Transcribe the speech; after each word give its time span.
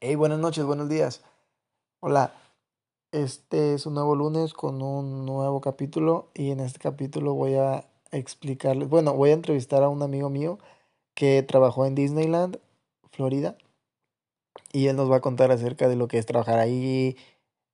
Hey, 0.00 0.14
buenas 0.14 0.38
noches, 0.38 0.64
buenos 0.64 0.88
días. 0.88 1.22
Hola, 1.98 2.32
este 3.10 3.74
es 3.74 3.84
un 3.84 3.94
nuevo 3.94 4.14
lunes 4.14 4.54
con 4.54 4.80
un 4.80 5.26
nuevo 5.26 5.60
capítulo 5.60 6.30
y 6.34 6.52
en 6.52 6.60
este 6.60 6.78
capítulo 6.78 7.34
voy 7.34 7.56
a 7.56 7.84
explicarles, 8.12 8.88
bueno, 8.88 9.14
voy 9.14 9.30
a 9.30 9.32
entrevistar 9.32 9.82
a 9.82 9.88
un 9.88 10.02
amigo 10.02 10.30
mío 10.30 10.60
que 11.14 11.42
trabajó 11.42 11.84
en 11.84 11.96
Disneyland, 11.96 12.60
Florida, 13.10 13.56
y 14.72 14.86
él 14.86 14.94
nos 14.94 15.10
va 15.10 15.16
a 15.16 15.20
contar 15.20 15.50
acerca 15.50 15.88
de 15.88 15.96
lo 15.96 16.06
que 16.06 16.18
es 16.18 16.26
trabajar 16.26 16.60
ahí, 16.60 17.16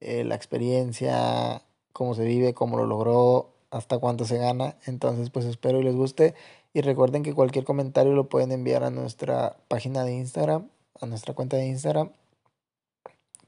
eh, 0.00 0.24
la 0.24 0.34
experiencia, 0.34 1.62
cómo 1.92 2.14
se 2.14 2.24
vive, 2.24 2.54
cómo 2.54 2.78
lo 2.78 2.86
logró, 2.86 3.50
hasta 3.70 3.98
cuánto 3.98 4.24
se 4.24 4.38
gana. 4.38 4.76
Entonces, 4.86 5.30
pues 5.30 5.44
espero 5.44 5.80
y 5.80 5.84
les 5.84 5.94
guste. 5.94 6.34
Y 6.72 6.80
recuerden 6.80 7.22
que 7.22 7.34
cualquier 7.34 7.64
comentario 7.64 8.14
lo 8.14 8.28
pueden 8.30 8.52
enviar 8.52 8.82
a 8.84 8.90
nuestra 8.90 9.56
página 9.68 10.04
de 10.04 10.14
Instagram, 10.14 10.70
a 11.00 11.06
nuestra 11.06 11.34
cuenta 11.34 11.56
de 11.56 11.66
Instagram, 11.66 12.12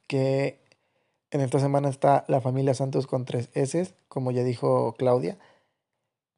que 0.07 0.61
en 1.31 1.41
esta 1.41 1.59
semana 1.59 1.89
está 1.89 2.25
la 2.29 2.41
familia 2.41 2.75
Santos 2.75 3.07
con 3.07 3.25
tres 3.25 3.51
S, 3.55 3.95
como 4.09 4.31
ya 4.31 4.45
dijo 4.45 4.95
Claudia, 4.95 5.39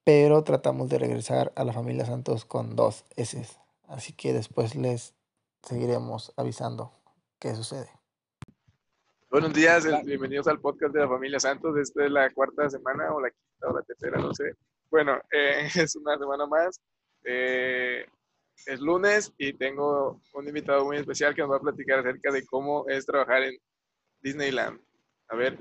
pero 0.04 0.42
tratamos 0.44 0.88
de 0.88 0.98
regresar 0.98 1.52
a 1.56 1.64
la 1.64 1.72
familia 1.72 2.06
Santos 2.06 2.44
con 2.44 2.76
dos 2.76 3.04
S. 3.16 3.46
Así 3.86 4.12
que 4.12 4.32
después 4.32 4.74
les 4.74 5.14
seguiremos 5.62 6.32
avisando 6.36 6.92
qué 7.38 7.54
sucede. 7.54 7.90
Buenos 9.30 9.52
días, 9.52 9.86
bienvenidos 10.04 10.48
al 10.48 10.58
podcast 10.58 10.94
de 10.94 11.00
la 11.00 11.08
familia 11.08 11.38
Santos. 11.38 11.76
Esta 11.76 12.04
es 12.04 12.10
la 12.10 12.30
cuarta 12.30 12.70
semana 12.70 13.12
o 13.12 13.20
la 13.20 13.30
quinta 13.30 13.68
o 13.68 13.76
la 13.76 13.82
tercera, 13.82 14.18
no 14.18 14.32
sé. 14.32 14.54
Bueno, 14.90 15.18
eh, 15.30 15.68
es 15.76 15.96
una 15.96 16.16
semana 16.16 16.46
más. 16.46 16.80
Eh, 17.24 18.06
es 18.66 18.80
lunes 18.80 19.32
y 19.38 19.52
tengo 19.52 20.20
un 20.34 20.48
invitado 20.48 20.84
muy 20.84 20.96
especial 20.96 21.34
que 21.34 21.42
nos 21.42 21.50
va 21.50 21.56
a 21.56 21.60
platicar 21.60 22.00
acerca 22.00 22.30
de 22.32 22.46
cómo 22.46 22.88
es 22.88 23.06
trabajar 23.06 23.42
en 23.42 23.56
Disneyland. 24.20 24.80
A 25.28 25.36
ver, 25.36 25.58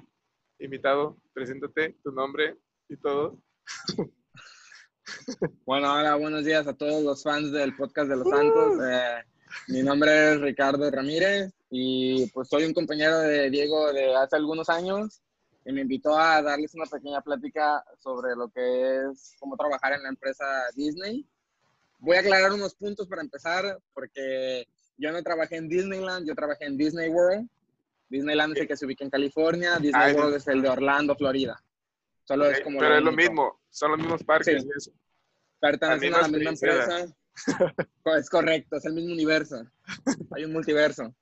invitado, 0.59 1.17
preséntate, 1.33 1.97
tu 2.03 2.11
nombre 2.11 2.55
y 2.89 2.97
todo. 2.97 3.41
Bueno, 5.65 5.93
hola, 5.93 6.15
buenos 6.15 6.43
días 6.43 6.67
a 6.67 6.73
todos 6.73 7.01
los 7.01 7.23
fans 7.23 7.51
del 7.51 7.75
podcast 7.75 8.09
de 8.09 8.17
los 8.17 8.27
Santos. 8.27 8.77
Eh, 8.83 9.23
mi 9.69 9.81
nombre 9.81 10.33
es 10.33 10.41
Ricardo 10.41 10.89
Ramírez 10.91 11.53
y 11.69 12.27
pues 12.31 12.49
soy 12.49 12.65
un 12.65 12.73
compañero 12.73 13.19
de 13.19 13.49
Diego 13.49 13.91
de 13.93 14.15
hace 14.15 14.35
algunos 14.35 14.69
años 14.69 15.21
y 15.65 15.71
me 15.73 15.81
invitó 15.81 16.17
a 16.17 16.41
darles 16.41 16.73
una 16.75 16.85
pequeña 16.85 17.21
plática 17.21 17.83
sobre 17.99 18.35
lo 18.35 18.49
que 18.49 19.09
es 19.11 19.33
cómo 19.39 19.55
trabajar 19.57 19.93
en 19.93 20.03
la 20.03 20.09
empresa 20.09 20.45
Disney. 20.75 21.25
Voy 21.99 22.17
a 22.17 22.19
aclarar 22.19 22.53
unos 22.53 22.75
puntos 22.75 23.07
para 23.07 23.21
empezar 23.21 23.77
porque 23.93 24.67
yo 24.97 25.11
no 25.11 25.21
trabajé 25.23 25.57
en 25.57 25.67
Disneyland, 25.67 26.27
yo 26.27 26.35
trabajé 26.35 26.65
en 26.65 26.77
Disney 26.77 27.09
World. 27.09 27.47
Disneyland 28.09 28.53
es 28.53 28.61
el 28.61 28.67
que 28.67 28.77
se 28.77 28.85
ubica 28.85 29.03
en 29.03 29.09
California, 29.09 29.77
Disney 29.79 30.13
World 30.13 30.35
es 30.35 30.47
el 30.47 30.61
de 30.61 30.69
Orlando, 30.69 31.15
Florida. 31.15 31.61
Solo 32.23 32.45
es 32.45 32.61
como 32.61 32.79
Pero 32.79 32.97
es 32.97 33.03
lo 33.03 33.11
mismo, 33.11 33.59
son 33.69 33.91
los 33.91 33.99
mismos 33.99 34.23
parques 34.23 34.65
eso. 34.75 34.91
Pertenecen 35.59 36.13
a 36.13 36.21
la 36.21 36.27
misma 36.27 36.51
empresa. 36.51 37.07
es 38.17 38.29
correcto, 38.29 38.77
es 38.77 38.85
el 38.85 38.93
mismo 38.93 39.13
universo. 39.13 39.63
Hay 40.35 40.45
un 40.45 40.53
multiverso. 40.53 41.13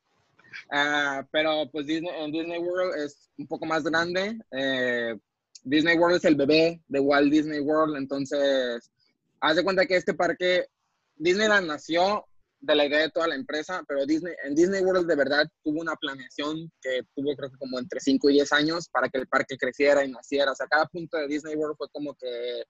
Ah, 0.72 1.26
pero 1.32 1.70
pues 1.72 1.86
Disney, 1.86 2.12
en 2.18 2.32
Disney 2.32 2.60
World 2.60 2.96
es 3.04 3.30
un 3.38 3.48
poco 3.48 3.66
más 3.66 3.84
grande. 3.84 4.38
Eh, 4.52 5.18
Disney 5.64 5.98
World 5.98 6.18
es 6.18 6.26
el 6.26 6.36
bebé 6.36 6.82
de 6.88 7.00
Walt 7.00 7.32
Disney 7.32 7.60
World, 7.60 7.98
entonces 7.98 8.92
haz 9.40 9.56
de 9.56 9.64
cuenta 9.64 9.86
que 9.86 9.96
este 9.96 10.14
parque, 10.14 10.68
Disneyland 11.16 11.68
nació 11.68 12.26
de 12.60 12.76
la 12.76 12.86
idea 12.86 13.00
de 13.00 13.12
toda 13.12 13.28
la 13.28 13.36
empresa, 13.36 13.84
pero 13.88 14.06
Disney, 14.06 14.34
en 14.44 14.56
Disney 14.56 14.82
World 14.82 15.08
de 15.08 15.16
verdad 15.16 15.48
tuvo 15.64 15.82
una 15.82 15.96
planeación 15.96 16.72
que 16.82 17.02
tuvo 17.16 17.36
creo 17.36 17.52
que 17.52 17.58
como 17.58 17.80
entre 17.80 18.00
5 18.00 18.30
y 18.30 18.34
10 18.34 18.54
años 18.54 18.90
para 18.90 19.08
que 19.10 19.20
el 19.20 19.28
parque 19.28 19.58
creciera 19.58 20.04
y 20.04 20.12
naciera. 20.12 20.52
O 20.52 20.56
sea, 20.56 20.68
cada 20.68 20.86
punto 20.88 21.18
de 21.18 21.28
Disney 21.28 21.56
World 21.56 21.78
fue 21.78 21.88
como 21.92 22.16
que 22.16 22.64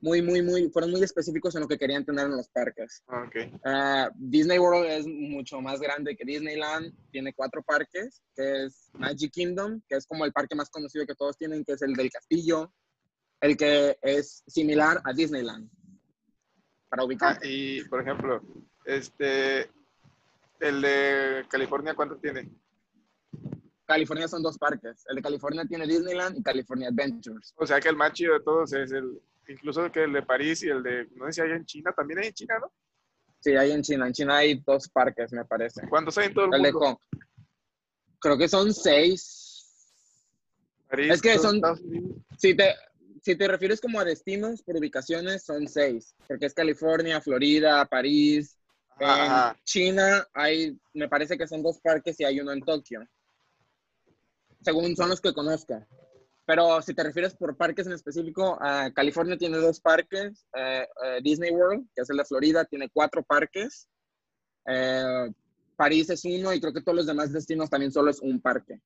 muy, 0.00 0.22
muy, 0.22 0.42
muy, 0.42 0.70
fueron 0.70 0.90
muy 0.92 1.02
específicos 1.02 1.54
en 1.54 1.62
lo 1.62 1.68
que 1.68 1.78
querían 1.78 2.04
tener 2.04 2.26
en 2.26 2.36
los 2.36 2.48
parques. 2.48 3.02
Ah, 3.08 3.24
okay. 3.26 3.52
Uh, 3.64 4.12
Disney 4.14 4.58
World 4.58 4.88
es 4.88 5.06
mucho 5.06 5.60
más 5.60 5.80
grande 5.80 6.16
que 6.16 6.24
Disneyland, 6.24 6.92
tiene 7.10 7.32
cuatro 7.34 7.62
parques, 7.62 8.22
que 8.36 8.64
es 8.64 8.90
Magic 8.92 9.32
Kingdom, 9.32 9.80
que 9.88 9.96
es 9.96 10.06
como 10.06 10.24
el 10.24 10.32
parque 10.32 10.54
más 10.54 10.70
conocido 10.70 11.06
que 11.06 11.16
todos 11.16 11.36
tienen, 11.36 11.64
que 11.64 11.72
es 11.72 11.82
el 11.82 11.94
del 11.94 12.10
castillo, 12.10 12.72
el 13.40 13.56
que 13.56 13.98
es 14.02 14.44
similar 14.46 15.00
a 15.04 15.12
Disneyland, 15.12 15.68
para 16.88 17.04
ubicar. 17.04 17.36
Ah, 17.36 17.46
y, 17.46 17.84
por 17.84 18.00
ejemplo, 18.00 18.42
este, 18.84 19.70
el 20.60 20.82
de 20.82 21.46
California, 21.48 21.94
¿cuánto 21.94 22.16
tiene? 22.16 22.48
California 23.86 24.28
son 24.28 24.42
dos 24.42 24.58
parques. 24.58 25.04
El 25.08 25.16
de 25.16 25.22
California 25.22 25.64
tiene 25.64 25.86
Disneyland 25.86 26.38
y 26.38 26.42
California 26.42 26.88
Adventures. 26.88 27.54
O 27.56 27.66
sea 27.66 27.80
que 27.80 27.88
el 27.88 27.96
más 27.96 28.12
chido 28.12 28.34
de 28.34 28.40
todos 28.40 28.72
es 28.74 28.92
el, 28.92 29.20
incluso 29.48 29.90
que 29.90 30.04
el 30.04 30.12
de 30.12 30.22
París 30.22 30.62
y 30.62 30.68
el 30.68 30.82
de, 30.82 31.08
no 31.14 31.26
sé 31.26 31.32
si 31.32 31.40
hay 31.40 31.52
en 31.52 31.64
China, 31.64 31.92
también 31.92 32.20
hay 32.20 32.28
en 32.28 32.34
China, 32.34 32.58
¿no? 32.60 32.72
Sí, 33.40 33.56
hay 33.56 33.70
en 33.70 33.82
China. 33.82 34.06
En 34.06 34.12
China 34.12 34.36
hay 34.36 34.60
dos 34.66 34.88
parques, 34.88 35.32
me 35.32 35.44
parece. 35.44 35.88
¿Cuántos 35.88 36.18
hay 36.18 36.26
en 36.26 36.34
todo 36.34 36.44
el, 36.44 36.50
mundo? 36.50 37.00
Creo 38.18 38.36
que 38.36 38.48
son 38.48 38.74
seis. 38.74 39.44
París, 40.88 41.12
es 41.12 41.22
que 41.22 41.38
son, 41.38 41.60
si 42.36 42.54
te, 42.54 42.74
si 43.22 43.36
te 43.36 43.48
refieres 43.48 43.80
como 43.80 44.00
a 44.00 44.04
destinos 44.04 44.62
por 44.62 44.76
ubicaciones, 44.76 45.44
son 45.44 45.68
seis, 45.68 46.14
porque 46.26 46.46
es 46.46 46.54
California, 46.54 47.20
Florida, 47.20 47.84
París. 47.86 48.56
En 49.00 49.54
China 49.64 50.26
hay, 50.34 50.76
me 50.92 51.08
parece 51.08 51.38
que 51.38 51.46
son 51.46 51.62
dos 51.62 51.78
parques 51.80 52.18
y 52.20 52.24
hay 52.24 52.40
uno 52.40 52.52
en 52.52 52.60
Tokio. 52.60 53.06
Según 54.62 54.96
son 54.96 55.08
los 55.08 55.20
que 55.20 55.32
conozco. 55.32 55.86
Pero 56.48 56.80
si 56.80 56.94
te 56.94 57.02
refieres 57.02 57.34
por 57.36 57.56
parques 57.56 57.86
en 57.86 57.92
específico, 57.92 58.54
uh, 58.54 58.90
California 58.94 59.36
tiene 59.36 59.58
dos 59.58 59.80
parques, 59.80 60.46
uh, 60.56 61.18
uh, 61.18 61.22
Disney 61.22 61.50
World, 61.50 61.86
que 61.94 62.00
es 62.00 62.10
el 62.10 62.16
de 62.16 62.24
Florida, 62.24 62.64
tiene 62.64 62.88
cuatro 62.88 63.22
parques. 63.22 63.86
París 65.76 66.10
es 66.10 66.24
uno 66.24 66.52
y 66.52 66.60
creo 66.60 66.72
que 66.72 66.82
todos 66.82 66.96
los 66.96 67.06
demás 67.06 67.32
destinos 67.32 67.70
también 67.70 67.92
solo 67.92 68.10
es 68.10 68.20
un 68.20 68.40
parque. 68.40 68.80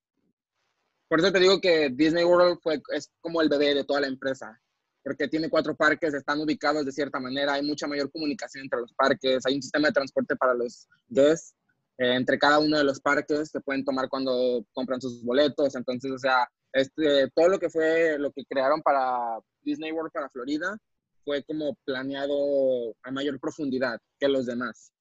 Por 1.13 1.19
eso 1.19 1.31
te 1.31 1.39
digo 1.39 1.61
que 1.61 1.91
Disney 1.91 2.23
World 2.23 2.57
fue, 2.63 2.81
es 2.91 3.11
como 3.21 3.39
el 3.39 3.47
bebé 3.47 3.75
de 3.75 3.83
toda 3.83 4.01
la 4.01 4.07
empresa, 4.07 4.59
porque 5.03 5.27
tiene 5.27 5.47
cuatro 5.47 5.75
parques, 5.75 6.11
están 6.11 6.41
ubicados 6.41 6.83
de 6.83 6.91
cierta 6.91 7.19
manera, 7.19 7.53
hay 7.53 7.61
mucha 7.61 7.85
mayor 7.85 8.11
comunicación 8.11 8.63
entre 8.63 8.79
los 8.79 8.91
parques, 8.95 9.45
hay 9.45 9.53
un 9.53 9.61
sistema 9.61 9.89
de 9.89 9.93
transporte 9.93 10.35
para 10.35 10.55
los 10.55 10.87
guests 11.07 11.53
eh, 11.99 12.15
entre 12.15 12.39
cada 12.39 12.57
uno 12.57 12.79
de 12.79 12.83
los 12.83 12.99
parques 12.99 13.51
que 13.51 13.59
pueden 13.59 13.85
tomar 13.85 14.09
cuando 14.09 14.65
compran 14.73 14.99
sus 14.99 15.23
boletos. 15.23 15.75
Entonces, 15.75 16.11
o 16.11 16.17
sea, 16.17 16.49
este, 16.71 17.29
todo 17.35 17.47
lo 17.47 17.59
que 17.59 17.69
fue, 17.69 18.17
lo 18.17 18.31
que 18.31 18.43
crearon 18.45 18.81
para 18.81 19.37
Disney 19.61 19.91
World 19.91 20.11
para 20.11 20.31
Florida 20.31 20.75
fue 21.23 21.43
como 21.43 21.77
planeado 21.85 22.95
a 23.03 23.11
mayor 23.11 23.39
profundidad 23.39 23.99
que 24.19 24.27
los 24.27 24.47
demás. 24.47 24.91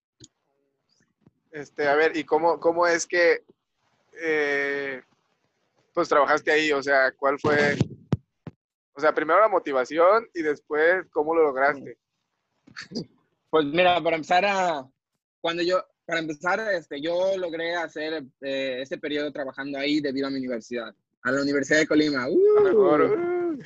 Este, 1.53 1.89
a 1.89 1.95
ver, 1.95 2.15
¿y 2.19 2.25
cómo, 2.25 2.61
cómo 2.61 2.87
es 2.87 3.07
que 3.07 3.47
eh, 4.23 5.01
pues 5.93 6.09
trabajaste 6.09 6.51
ahí? 6.51 6.73
O 6.73 6.83
sea, 6.83 7.13
¿cuál 7.13 7.39
fue? 7.39 7.77
O 8.95 9.01
sea, 9.01 9.15
primero 9.15 9.41
la 9.41 9.49
motivación 9.49 10.29
y 10.35 10.43
después 10.43 11.07
cómo 11.11 11.35
lo 11.35 11.43
lograste. 11.45 11.99
Pues 13.51 13.67
mira, 13.67 14.03
para 14.03 14.17
empezar 14.17 14.45
a, 14.45 14.89
cuando 15.41 15.63
yo, 15.63 15.85
para 16.07 16.21
empezar, 16.21 16.61
este, 16.73 17.01
yo 17.01 17.37
logré 17.37 17.75
hacer 17.75 18.25
eh, 18.41 18.79
ese 18.81 18.99
periodo 18.99 19.33
trabajando 19.33 19.79
ahí 19.79 20.01
debido 20.01 20.27
a 20.27 20.31
mi 20.31 20.39
universidad 20.39 20.95
a 21.23 21.33
la 21.33 21.43
Universidad 21.43 21.79
de 21.79 21.87
Colima. 21.87 22.29
Uh, 22.29 23.59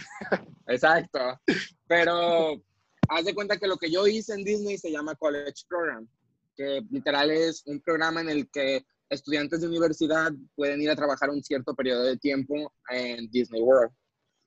exacto. 0.68 1.40
Pero 1.86 2.62
haz 3.08 3.24
de 3.24 3.34
cuenta 3.34 3.56
que 3.56 3.66
lo 3.66 3.76
que 3.76 3.90
yo 3.90 4.06
hice 4.06 4.34
en 4.34 4.44
Disney 4.44 4.78
se 4.78 4.90
llama 4.90 5.14
College 5.14 5.64
Program, 5.68 6.06
que 6.54 6.82
literal 6.90 7.30
es 7.30 7.62
un 7.66 7.80
programa 7.80 8.20
en 8.20 8.30
el 8.30 8.48
que 8.50 8.84
estudiantes 9.08 9.60
de 9.60 9.68
universidad 9.68 10.32
pueden 10.54 10.80
ir 10.82 10.90
a 10.90 10.96
trabajar 10.96 11.30
un 11.30 11.42
cierto 11.42 11.74
periodo 11.74 12.04
de 12.04 12.16
tiempo 12.16 12.72
en 12.90 13.30
Disney 13.30 13.60
World. 13.60 13.92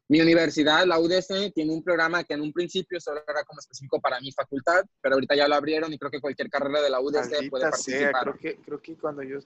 Mi 0.08 0.22
universidad, 0.22 0.86
la 0.88 1.00
UDC, 1.00 1.54
tiene 1.54 1.72
un 1.72 1.84
programa 1.84 2.24
que 2.24 2.34
en 2.34 2.42
un 2.42 2.52
principio 2.52 3.00
solo 3.00 3.22
era 3.28 3.44
como 3.44 3.60
específico 3.60 4.02
para 4.02 4.20
mi 4.20 4.32
facultad, 4.32 4.84
pero 5.02 5.16
ahorita 5.16 5.36
ya 5.36 5.48
lo 5.48 5.54
abrieron 5.54 5.94
y 5.94 6.00
creo 6.00 6.10
que 6.10 6.20
cualquier 6.20 6.50
carrera 6.50 6.82
de 6.82 6.90
la 6.90 7.00
UDC 7.00 7.50
puede 7.50 7.70
participar. 7.70 8.24
creo, 8.24 8.38
que, 8.38 8.56
creo 8.58 8.82
que 8.82 8.98
cuando 8.98 9.22
yo... 9.22 9.40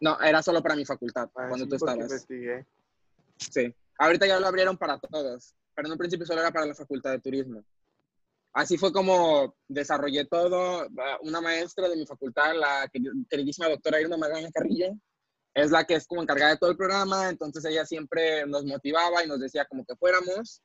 No, 0.00 0.20
era 0.20 0.40
solo 0.40 0.62
para 0.62 0.76
mi 0.76 0.84
facultad, 0.84 1.28
ah, 1.34 1.48
cuando 1.48 1.66
tú 1.66 1.74
estabas. 1.74 2.04
Investigué. 2.04 2.64
Sí. 3.38 3.74
Ahorita 3.98 4.26
ya 4.26 4.38
lo 4.38 4.46
abrieron 4.46 4.76
para 4.76 4.98
todos, 4.98 5.54
pero 5.74 5.88
en 5.88 5.92
un 5.92 5.98
principio 5.98 6.26
solo 6.26 6.40
era 6.40 6.52
para 6.52 6.66
la 6.66 6.74
facultad 6.74 7.10
de 7.10 7.18
turismo. 7.18 7.64
Así 8.56 8.78
fue 8.78 8.90
como 8.90 9.54
desarrollé 9.68 10.24
todo. 10.24 10.88
Una 11.20 11.42
maestra 11.42 11.90
de 11.90 11.96
mi 11.96 12.06
facultad, 12.06 12.54
la 12.54 12.90
queridísima 13.28 13.68
doctora 13.68 14.00
Irma 14.00 14.16
Magaña 14.16 14.50
Carrillo, 14.50 14.94
es 15.52 15.70
la 15.70 15.84
que 15.84 15.96
es 15.96 16.06
como 16.06 16.22
encargada 16.22 16.52
de 16.52 16.56
todo 16.56 16.70
el 16.70 16.76
programa, 16.78 17.28
entonces 17.28 17.62
ella 17.66 17.84
siempre 17.84 18.46
nos 18.46 18.64
motivaba 18.64 19.22
y 19.22 19.28
nos 19.28 19.40
decía 19.40 19.66
como 19.66 19.84
que 19.84 19.94
fuéramos, 19.96 20.62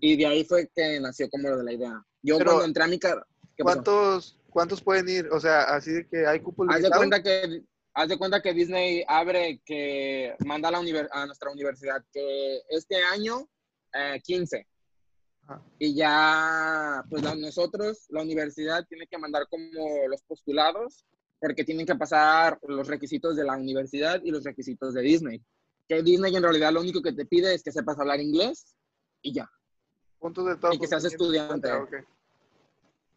y 0.00 0.16
de 0.16 0.26
ahí 0.26 0.44
fue 0.44 0.68
que 0.74 0.98
nació 0.98 1.30
como 1.30 1.48
lo 1.48 1.58
de 1.58 1.64
la 1.64 1.72
idea. 1.72 2.02
Yo 2.20 2.34
cuando 2.34 2.64
entré 2.64 2.82
a 2.82 2.88
mi 2.88 2.98
carrera... 2.98 3.24
¿Cuántos, 3.58 4.36
¿Cuántos 4.50 4.82
pueden 4.82 5.08
ir? 5.08 5.28
O 5.30 5.38
sea, 5.38 5.62
así 5.62 5.92
de 5.92 6.08
que 6.08 6.26
hay 6.26 6.40
cupos 6.40 6.66
Haz 6.68 6.82
de 6.82 6.90
cuenta 6.90 7.22
que 7.22 7.62
haz 7.94 8.08
de 8.08 8.18
cuenta 8.18 8.42
que 8.42 8.54
Disney 8.54 9.04
abre, 9.06 9.60
que 9.64 10.34
manda 10.44 10.68
a, 10.68 10.72
la 10.72 11.08
a 11.12 11.26
nuestra 11.26 11.50
universidad 11.52 12.02
que 12.12 12.62
este 12.70 12.96
año 13.04 13.48
15. 14.24 14.66
Y 15.78 15.94
ya, 15.94 17.04
pues 17.08 17.22
nosotros, 17.22 18.06
la 18.10 18.22
universidad 18.22 18.86
tiene 18.86 19.06
que 19.06 19.18
mandar 19.18 19.48
como 19.48 20.06
los 20.08 20.22
postulados, 20.22 21.04
porque 21.40 21.64
tienen 21.64 21.86
que 21.86 21.94
pasar 21.94 22.58
los 22.62 22.86
requisitos 22.86 23.36
de 23.36 23.44
la 23.44 23.56
universidad 23.56 24.20
y 24.22 24.30
los 24.30 24.44
requisitos 24.44 24.94
de 24.94 25.02
Disney. 25.02 25.42
Que 25.88 26.02
Disney 26.02 26.34
en 26.34 26.42
realidad 26.42 26.72
lo 26.72 26.80
único 26.80 27.02
que 27.02 27.12
te 27.12 27.26
pide 27.26 27.54
es 27.54 27.62
que 27.62 27.72
sepas 27.72 27.98
hablar 27.98 28.20
inglés 28.20 28.76
y 29.22 29.32
ya. 29.32 29.50
Puntos 30.18 30.46
de 30.46 30.56
todo. 30.56 30.72
Y 30.72 30.78
que 30.78 30.86
seas 30.86 31.04
estudiante. 31.04 31.70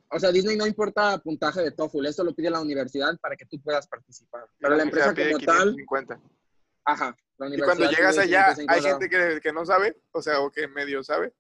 O 0.10 0.20
sea, 0.20 0.32
Disney 0.32 0.56
no 0.56 0.68
importa 0.68 1.18
puntaje 1.18 1.62
de 1.62 1.72
TOEFL, 1.72 2.06
eso 2.06 2.24
lo 2.24 2.34
pide 2.34 2.50
la 2.50 2.62
universidad 2.62 3.18
para 3.20 3.36
que 3.36 3.46
tú 3.46 3.60
puedas 3.62 3.88
participar. 3.88 4.46
Pero 4.60 4.76
la, 4.76 4.84
empresa 4.84 5.14
como 5.14 5.40
tal... 5.40 5.76
Ajá. 6.86 7.16
y 7.52 7.60
cuando 7.60 7.90
llegas 7.90 8.18
allá, 8.18 8.56
¿hay 8.68 8.82
gente 8.82 9.10
que, 9.10 9.40
que, 9.42 9.52
no 9.52 9.66
sabe? 9.66 9.98
O 10.12 10.22
sea, 10.22 10.40
o 10.42 10.52
que 10.52 10.68
medio 10.68 11.04
sabe. 11.04 11.34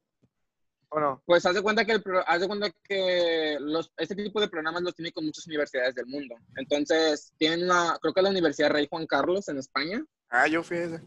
¿O 0.96 1.00
no? 1.00 1.24
Pues 1.26 1.44
haz 1.48 1.56
de 1.56 1.64
cuenta 1.64 1.86
que, 1.86 1.94
el, 1.94 2.04
haz 2.28 2.40
de 2.40 2.48
cuenta 2.48 2.72
que 2.84 3.58
los, 3.60 3.92
este 3.98 4.16
tipo 4.16 4.40
de 4.40 4.48
programas 4.48 4.84
los 4.84 4.94
tiene 4.94 5.12
con 5.12 5.26
muchas 5.26 5.48
universidades 5.48 5.96
del 5.96 6.06
mundo. 6.06 6.36
Entonces, 6.56 7.34
tienen 7.40 7.64
una, 7.64 7.98
creo 8.00 8.14
que 8.14 8.22
la 8.22 8.30
Universidad 8.30 8.70
Rey 8.70 8.88
Juan 8.88 9.08
Carlos 9.08 9.50
en 9.50 9.58
España. 9.58 10.06
Ah, 10.30 10.48
yo 10.48 10.62
fui 10.62 10.78
ese. 10.78 11.02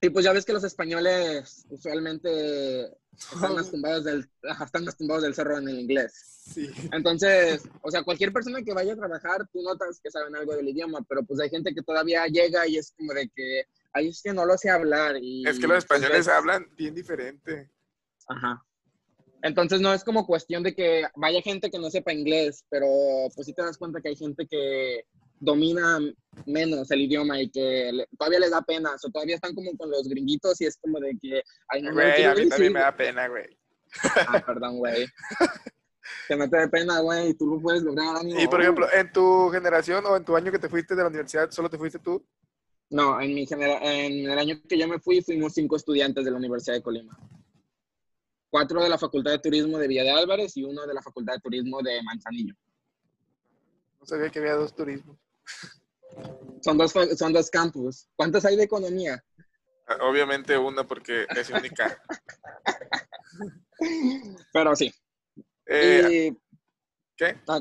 Sí, 0.00 0.08
pues 0.08 0.24
ya 0.24 0.32
ves 0.32 0.46
que 0.46 0.54
los 0.54 0.64
españoles 0.64 1.66
usualmente 1.68 2.90
están 3.12 3.54
más 3.54 3.70
tumbados 3.70 4.04
del, 4.04 4.26
están 4.64 4.86
tumbados 4.96 5.22
del 5.24 5.34
cerro 5.34 5.58
en 5.58 5.68
el 5.68 5.80
inglés. 5.80 6.12
Sí. 6.54 6.70
Entonces, 6.92 7.62
o 7.82 7.90
sea, 7.90 8.02
cualquier 8.02 8.32
persona 8.32 8.62
que 8.62 8.72
vaya 8.72 8.94
a 8.94 8.96
trabajar, 8.96 9.46
tú 9.52 9.62
notas 9.62 10.00
que 10.02 10.10
saben 10.10 10.36
algo 10.36 10.56
del 10.56 10.68
idioma, 10.68 11.04
pero 11.06 11.22
pues 11.22 11.38
hay 11.40 11.50
gente 11.50 11.74
que 11.74 11.82
todavía 11.82 12.26
llega 12.28 12.66
y 12.66 12.78
es 12.78 12.92
como 12.96 13.12
de 13.12 13.28
que, 13.28 13.64
ay, 13.92 14.08
es 14.08 14.22
que 14.22 14.32
no 14.32 14.46
lo 14.46 14.56
sé 14.56 14.70
hablar. 14.70 15.16
Y, 15.20 15.46
es 15.46 15.58
que 15.58 15.66
los 15.66 15.78
españoles 15.78 16.28
hablan 16.28 16.66
bien 16.76 16.94
diferente. 16.94 17.70
Ajá. 18.28 18.62
Entonces 19.42 19.80
no 19.80 19.92
es 19.92 20.02
como 20.02 20.26
cuestión 20.26 20.62
de 20.62 20.74
que 20.74 21.04
vaya 21.16 21.42
gente 21.42 21.70
que 21.70 21.78
no 21.78 21.90
sepa 21.90 22.14
inglés, 22.14 22.64
pero 22.70 22.86
pues 23.34 23.46
sí 23.46 23.52
te 23.52 23.62
das 23.62 23.76
cuenta 23.76 24.00
que 24.00 24.08
hay 24.08 24.16
gente 24.16 24.46
que 24.46 25.04
domina 25.38 25.98
menos 26.46 26.90
el 26.90 27.02
idioma 27.02 27.40
y 27.40 27.50
que 27.50 28.06
todavía 28.16 28.40
les 28.40 28.52
da 28.52 28.62
pena, 28.62 28.92
o 28.94 29.10
todavía 29.10 29.34
están 29.34 29.54
como 29.54 29.76
con 29.76 29.90
los 29.90 30.08
gringuitos 30.08 30.58
y 30.62 30.66
es 30.66 30.78
como 30.78 30.98
de 30.98 31.18
que... 31.20 31.42
Ay, 31.68 31.82
no, 31.82 31.92
güey, 31.92 32.24
a 32.24 32.34
mí 32.34 32.48
también 32.48 32.72
me 32.72 32.80
da 32.80 32.96
pena, 32.96 33.28
güey. 33.28 33.58
Ah, 34.28 34.42
perdón, 34.44 34.78
güey. 34.78 35.06
Te 36.28 36.36
mete 36.36 36.56
de 36.56 36.68
pena, 36.68 37.00
güey, 37.00 37.30
y 37.30 37.34
tú 37.34 37.46
lo 37.46 37.60
puedes 37.60 37.82
lograr. 37.82 38.16
Amigo. 38.16 38.40
Y 38.40 38.46
por 38.46 38.62
ejemplo, 38.62 38.86
en 38.92 39.12
tu 39.12 39.50
generación 39.50 40.04
o 40.06 40.16
en 40.16 40.24
tu 40.24 40.36
año 40.36 40.52
que 40.52 40.58
te 40.58 40.68
fuiste 40.68 40.94
de 40.94 41.02
la 41.02 41.08
universidad, 41.08 41.50
¿solo 41.50 41.68
te 41.68 41.78
fuiste 41.78 41.98
tú? 41.98 42.24
No, 42.90 43.20
en, 43.20 43.34
mi 43.34 43.46
genera 43.46 43.78
en 43.82 44.30
el 44.30 44.38
año 44.38 44.60
que 44.68 44.78
yo 44.78 44.86
me 44.86 44.98
fui, 44.98 45.22
fuimos 45.22 45.54
cinco 45.54 45.76
estudiantes 45.76 46.24
de 46.24 46.30
la 46.30 46.36
Universidad 46.36 46.76
de 46.76 46.82
Colima. 46.82 47.18
Cuatro 48.54 48.80
de 48.80 48.88
la 48.88 48.98
Facultad 48.98 49.32
de 49.32 49.40
Turismo 49.40 49.78
de 49.78 49.88
Villa 49.88 50.04
de 50.04 50.12
Álvarez 50.12 50.56
y 50.56 50.62
uno 50.62 50.86
de 50.86 50.94
la 50.94 51.02
Facultad 51.02 51.34
de 51.34 51.40
Turismo 51.40 51.82
de 51.82 52.00
Manzanillo. 52.04 52.54
No 53.98 54.06
sabía 54.06 54.30
que 54.30 54.38
había 54.38 54.54
dos 54.54 54.76
turismos. 54.76 55.18
Son 56.60 56.78
dos, 56.78 56.92
son 57.16 57.32
dos 57.32 57.50
campus. 57.50 58.06
¿Cuántos 58.14 58.44
hay 58.44 58.54
de 58.54 58.62
economía? 58.62 59.20
Ah, 59.88 59.96
obviamente 60.02 60.56
una 60.56 60.86
porque 60.86 61.26
es 61.34 61.50
única. 61.50 62.00
Pero 64.52 64.76
sí. 64.76 64.94
Eh, 65.66 66.32
¿Qué? 67.16 67.36
Ah, 67.48 67.60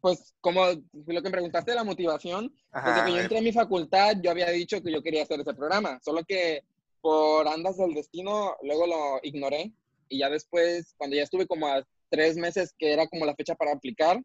pues 0.00 0.32
como 0.40 0.64
lo 0.66 1.22
que 1.22 1.28
me 1.28 1.30
preguntaste 1.32 1.72
de 1.72 1.76
la 1.76 1.82
motivación, 1.82 2.54
desde 2.72 3.04
que 3.04 3.10
yo 3.10 3.18
entré 3.18 3.38
a 3.38 3.42
mi 3.42 3.52
facultad 3.52 4.14
yo 4.22 4.30
había 4.30 4.48
dicho 4.50 4.80
que 4.80 4.92
yo 4.92 5.02
quería 5.02 5.24
hacer 5.24 5.40
ese 5.40 5.54
programa, 5.54 5.98
solo 6.04 6.22
que 6.22 6.62
por 7.00 7.48
andas 7.48 7.78
del 7.78 7.94
destino 7.94 8.56
luego 8.62 8.86
lo 8.86 9.20
ignoré 9.24 9.74
y 10.08 10.18
ya 10.18 10.30
después, 10.30 10.94
cuando 10.96 11.16
ya 11.16 11.22
estuve 11.22 11.46
como 11.46 11.66
a 11.66 11.86
tres 12.08 12.36
meses 12.36 12.74
que 12.78 12.92
era 12.92 13.06
como 13.08 13.26
la 13.26 13.34
fecha 13.34 13.54
para 13.54 13.72
aplicar, 13.72 14.20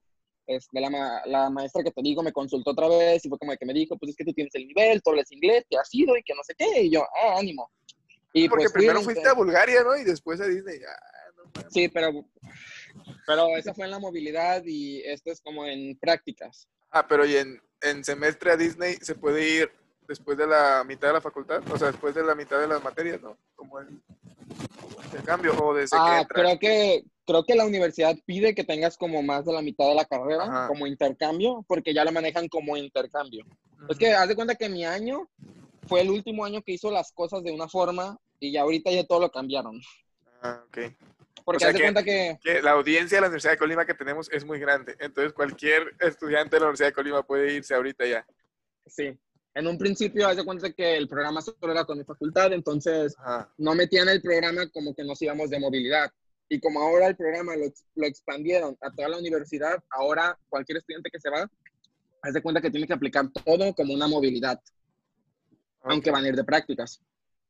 este, 0.47 0.81
la, 0.81 1.21
la, 1.25 1.49
maestra 1.51 1.83
que 1.83 1.91
te 1.91 2.01
digo 2.01 2.23
me 2.23 2.31
consultó 2.31 2.71
otra 2.71 2.87
vez 2.87 3.23
y 3.23 3.29
fue 3.29 3.37
como 3.37 3.55
que 3.55 3.65
me 3.67 3.73
dijo, 3.73 3.97
pues 3.97 4.11
es 4.11 4.15
que 4.15 4.25
tú 4.25 4.33
tienes 4.33 4.53
el 4.55 4.65
nivel, 4.67 5.01
tú 5.01 5.11
hablas 5.11 5.31
inglés, 5.31 5.63
que 5.69 5.77
has 5.77 5.87
sido 5.87 6.17
y 6.17 6.23
que 6.23 6.33
no 6.33 6.43
sé 6.43 6.55
qué. 6.57 6.81
Y 6.81 6.91
yo, 6.91 7.03
ah, 7.03 7.37
ánimo. 7.37 7.69
Y 8.33 8.49
Porque 8.49 8.63
pues, 8.63 8.73
primero 8.73 9.01
fuiste 9.01 9.27
a 9.27 9.33
Bulgaria, 9.33 9.83
¿no? 9.83 9.95
Y 9.95 10.03
después 10.03 10.41
a 10.41 10.47
Disney. 10.47 10.79
Ah, 10.87 11.63
sí, 11.69 11.87
pero, 11.87 12.25
pero 13.27 13.57
esa 13.57 13.75
fue 13.75 13.85
en 13.85 13.91
la 13.91 13.99
movilidad 13.99 14.63
y 14.65 15.01
esto 15.01 15.31
es 15.31 15.39
como 15.39 15.65
en 15.65 15.97
prácticas. 15.99 16.67
Ah, 16.89 17.07
pero 17.07 17.25
y 17.27 17.35
en, 17.35 17.61
en 17.81 18.03
semestre 18.03 18.51
a 18.51 18.57
Disney 18.57 18.95
se 19.01 19.13
puede 19.13 19.47
ir 19.47 19.71
después 20.07 20.35
de 20.35 20.47
la 20.47 20.83
mitad 20.83 21.09
de 21.09 21.13
la 21.13 21.21
facultad, 21.21 21.61
o 21.71 21.77
sea, 21.77 21.91
después 21.91 22.15
de 22.15 22.23
la 22.23 22.33
mitad 22.33 22.59
de 22.59 22.67
las 22.67 22.83
materias, 22.83 23.21
¿no? 23.21 23.37
Como 23.55 23.79
el, 25.13 25.23
cambio 25.23 25.53
o 25.63 25.73
desde 25.73 25.97
ah, 25.99 26.25
creo 26.27 26.59
que 26.59 27.03
creo 27.25 27.43
que 27.43 27.55
la 27.55 27.65
universidad 27.65 28.15
pide 28.25 28.55
que 28.55 28.63
tengas 28.63 28.97
como 28.97 29.21
más 29.21 29.45
de 29.45 29.53
la 29.53 29.61
mitad 29.61 29.87
de 29.87 29.95
la 29.95 30.05
carrera 30.05 30.67
como 30.67 30.87
intercambio, 30.87 31.63
porque 31.67 31.93
ya 31.93 32.03
lo 32.03 32.11
manejan 32.11 32.47
como 32.47 32.75
intercambio. 32.75 33.45
Es 33.87 33.97
que 33.97 34.13
haz 34.13 34.27
de 34.27 34.35
cuenta 34.35 34.55
que 34.55 34.67
mi 34.67 34.83
año 34.83 35.29
fue 35.87 36.01
el 36.01 36.09
último 36.09 36.43
año 36.43 36.61
que 36.63 36.71
hizo 36.71 36.89
las 36.89 37.11
cosas 37.11 37.43
de 37.43 37.51
una 37.51 37.67
forma 37.67 38.17
y 38.39 38.51
ya 38.51 38.61
ahorita 38.61 38.91
ya 38.91 39.05
todo 39.05 39.19
lo 39.19 39.31
cambiaron. 39.31 39.79
Ah, 40.41 40.63
ok. 40.67 40.91
Porque 41.45 41.65
haz 41.65 41.73
de 41.73 41.81
cuenta 41.81 42.03
que... 42.03 42.37
que... 42.41 42.61
La 42.61 42.71
audiencia 42.71 43.17
de 43.17 43.21
la 43.21 43.27
Universidad 43.27 43.53
de 43.53 43.59
Colima 43.59 43.85
que 43.85 43.93
tenemos 43.93 44.29
es 44.31 44.43
muy 44.43 44.59
grande, 44.59 44.95
entonces 44.99 45.33
cualquier 45.33 45.95
estudiante 45.99 46.55
de 46.55 46.59
la 46.61 46.65
Universidad 46.65 46.89
de 46.89 46.93
Colima 46.93 47.23
puede 47.23 47.53
irse 47.53 47.75
ahorita 47.75 48.05
ya. 48.05 48.25
Sí. 48.85 49.19
En 49.53 49.67
un 49.67 49.77
principio, 49.77 50.27
haz 50.27 50.37
de 50.37 50.45
cuenta 50.45 50.71
que 50.71 50.95
el 50.95 51.07
programa 51.07 51.41
solo 51.41 51.71
era 51.71 51.83
con 51.85 51.97
mi 51.97 52.03
facultad, 52.03 52.53
entonces 52.53 53.15
no 53.57 53.75
metían 53.75 54.07
el 54.09 54.21
programa 54.21 54.69
como 54.69 54.93
que 54.93 55.03
nos 55.03 55.21
íbamos 55.21 55.49
de 55.49 55.59
movilidad. 55.59 56.11
Y 56.47 56.59
como 56.59 56.81
ahora 56.81 57.07
el 57.07 57.15
programa 57.15 57.55
lo, 57.55 57.65
lo, 57.95 58.07
expandieron 58.07 58.75
a 58.81 58.91
toda 58.91 59.09
la 59.09 59.17
universidad, 59.17 59.83
ahora 59.91 60.37
cualquier 60.49 60.79
estudiante 60.79 61.11
que 61.11 61.19
se 61.19 61.29
va, 61.29 61.49
haz 62.21 62.33
de 62.33 62.41
cuenta 62.41 62.61
que 62.61 62.71
tiene 62.71 62.87
que 62.87 62.93
aplicar 62.93 63.29
todo 63.29 63.73
como 63.73 63.93
una 63.93 64.07
movilidad, 64.07 64.59
aunque 65.81 66.11
van 66.11 66.25
a 66.25 66.27
ir 66.29 66.35
de 66.35 66.43
prácticas. 66.43 67.01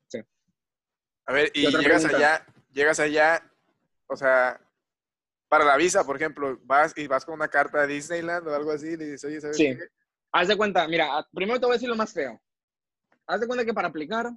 Sí. 0.08 0.20
A 1.26 1.34
ver, 1.34 1.52
y 1.54 1.68
llegas 1.68 2.06
allá, 2.06 2.46
llegas 2.74 3.00
allá, 3.00 3.52
o 4.08 4.16
sea, 4.16 4.60
para 5.48 5.66
la 5.66 5.78
visa, 5.78 6.04
por 6.06 6.16
ejemplo, 6.16 6.60
vas 6.64 6.94
y 6.98 7.08
vas 7.08 7.26
con 7.26 7.36
una 7.36 7.48
carta 7.48 7.82
de 7.82 7.94
Disneyland 7.94 8.48
o 8.48 8.56
algo 8.56 8.72
así, 8.72 8.88
y 8.88 8.98
dices, 8.98 9.24
oye, 9.26 9.42
¿sabes 9.42 9.58
sí. 9.58 9.78
Haz 10.32 10.48
de 10.48 10.58
cuenta, 10.58 10.88
mira, 10.88 11.28
primero 11.34 11.60
te 11.60 11.66
voy 11.66 11.74
a 11.74 11.78
decir 11.78 11.90
lo 11.90 11.96
más 11.96 12.14
feo. 12.14 12.40
Haz 13.26 13.42
de 13.42 13.48
cuenta 13.48 13.66
que 13.66 13.74
para 13.74 13.88
aplicar 13.88 14.32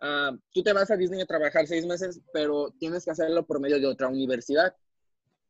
Ah, 0.00 0.32
tú 0.52 0.62
te 0.62 0.72
vas 0.72 0.90
a 0.90 0.96
Disney 0.96 1.20
a 1.20 1.26
trabajar 1.26 1.66
seis 1.66 1.84
meses, 1.84 2.20
pero 2.32 2.72
tienes 2.78 3.04
que 3.04 3.10
hacerlo 3.10 3.44
por 3.44 3.60
medio 3.60 3.80
de 3.80 3.86
otra 3.86 4.08
universidad, 4.08 4.74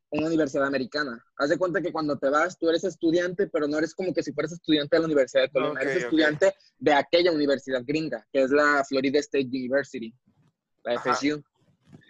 una 0.09 0.27
universidad 0.27 0.65
americana. 0.65 1.23
Haz 1.37 1.49
de 1.49 1.57
cuenta 1.57 1.81
que 1.81 1.91
cuando 1.91 2.17
te 2.17 2.29
vas, 2.29 2.57
tú 2.57 2.67
eres 2.69 2.83
estudiante, 2.83 3.47
pero 3.47 3.67
no 3.67 3.77
eres 3.77 3.93
como 3.93 4.13
que 4.13 4.23
si 4.23 4.33
fueras 4.33 4.53
estudiante 4.53 4.95
de 4.95 5.01
la 5.01 5.05
Universidad 5.05 5.43
de 5.43 5.51
Colima, 5.51 5.81
eres 5.81 6.03
estudiante 6.03 6.55
de 6.79 6.93
aquella 6.93 7.31
universidad 7.31 7.83
gringa, 7.85 8.25
que 8.33 8.41
es 8.41 8.49
la 8.49 8.83
Florida 8.87 9.19
State 9.19 9.47
University, 9.47 10.13
la 10.83 10.99
FSU. 10.99 11.43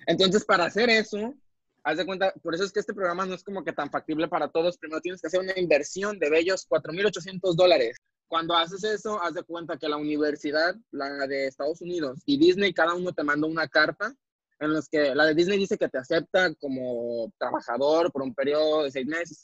Entonces, 0.07 0.45
para 0.45 0.65
hacer 0.65 0.89
eso, 0.89 1.35
haz 1.83 1.97
de 1.97 2.05
cuenta, 2.05 2.33
por 2.41 2.55
eso 2.55 2.63
es 2.63 2.71
que 2.71 2.79
este 2.79 2.93
programa 2.93 3.25
no 3.25 3.33
es 3.33 3.43
como 3.43 3.63
que 3.63 3.73
tan 3.73 3.89
factible 3.89 4.27
para 4.27 4.49
todos. 4.49 4.77
Primero 4.77 5.01
tienes 5.01 5.21
que 5.21 5.27
hacer 5.27 5.39
una 5.39 5.57
inversión 5.57 6.19
de 6.19 6.29
bellos 6.29 6.67
4.800 6.67 7.55
dólares 7.55 7.97
cuando 8.29 8.55
haces 8.55 8.83
eso, 8.83 9.21
haz 9.21 9.33
de 9.33 9.43
cuenta 9.43 9.77
que 9.77 9.89
la 9.89 9.97
universidad, 9.97 10.75
la 10.91 11.25
de 11.25 11.47
Estados 11.47 11.81
Unidos 11.81 12.21
y 12.25 12.37
Disney, 12.37 12.73
cada 12.73 12.93
uno 12.93 13.11
te 13.11 13.23
manda 13.23 13.47
una 13.47 13.67
carta 13.67 14.15
en 14.59 14.71
los 14.71 14.87
que 14.87 15.15
la 15.15 15.25
de 15.25 15.33
Disney 15.33 15.57
dice 15.57 15.77
que 15.77 15.89
te 15.89 15.97
acepta 15.97 16.53
como 16.55 17.33
trabajador 17.39 18.11
por 18.11 18.21
un 18.21 18.35
periodo 18.35 18.83
de 18.83 18.91
seis 18.91 19.07
meses, 19.07 19.41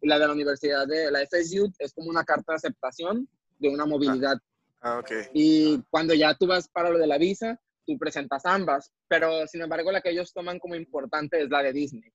y 0.00 0.08
la 0.08 0.18
de 0.18 0.26
la 0.26 0.32
universidad 0.32 0.86
de 0.86 1.10
la 1.10 1.20
FSU 1.26 1.70
es 1.78 1.92
como 1.92 2.08
una 2.08 2.24
carta 2.24 2.52
de 2.52 2.56
aceptación 2.56 3.28
de 3.58 3.68
una 3.68 3.84
movilidad. 3.84 4.38
Ah, 4.80 5.00
ok. 5.00 5.10
Y 5.34 5.82
cuando 5.90 6.14
ya 6.14 6.34
tú 6.34 6.46
vas 6.46 6.66
para 6.68 6.90
lo 6.90 6.98
de 6.98 7.06
la 7.06 7.18
visa, 7.18 7.60
tú 7.88 7.98
presentas 7.98 8.44
ambas, 8.44 8.92
pero 9.08 9.46
sin 9.46 9.62
embargo 9.62 9.90
la 9.90 10.02
que 10.02 10.10
ellos 10.10 10.34
toman 10.34 10.58
como 10.58 10.74
importante 10.74 11.40
es 11.40 11.48
la 11.48 11.62
de 11.62 11.72
Disney. 11.72 12.12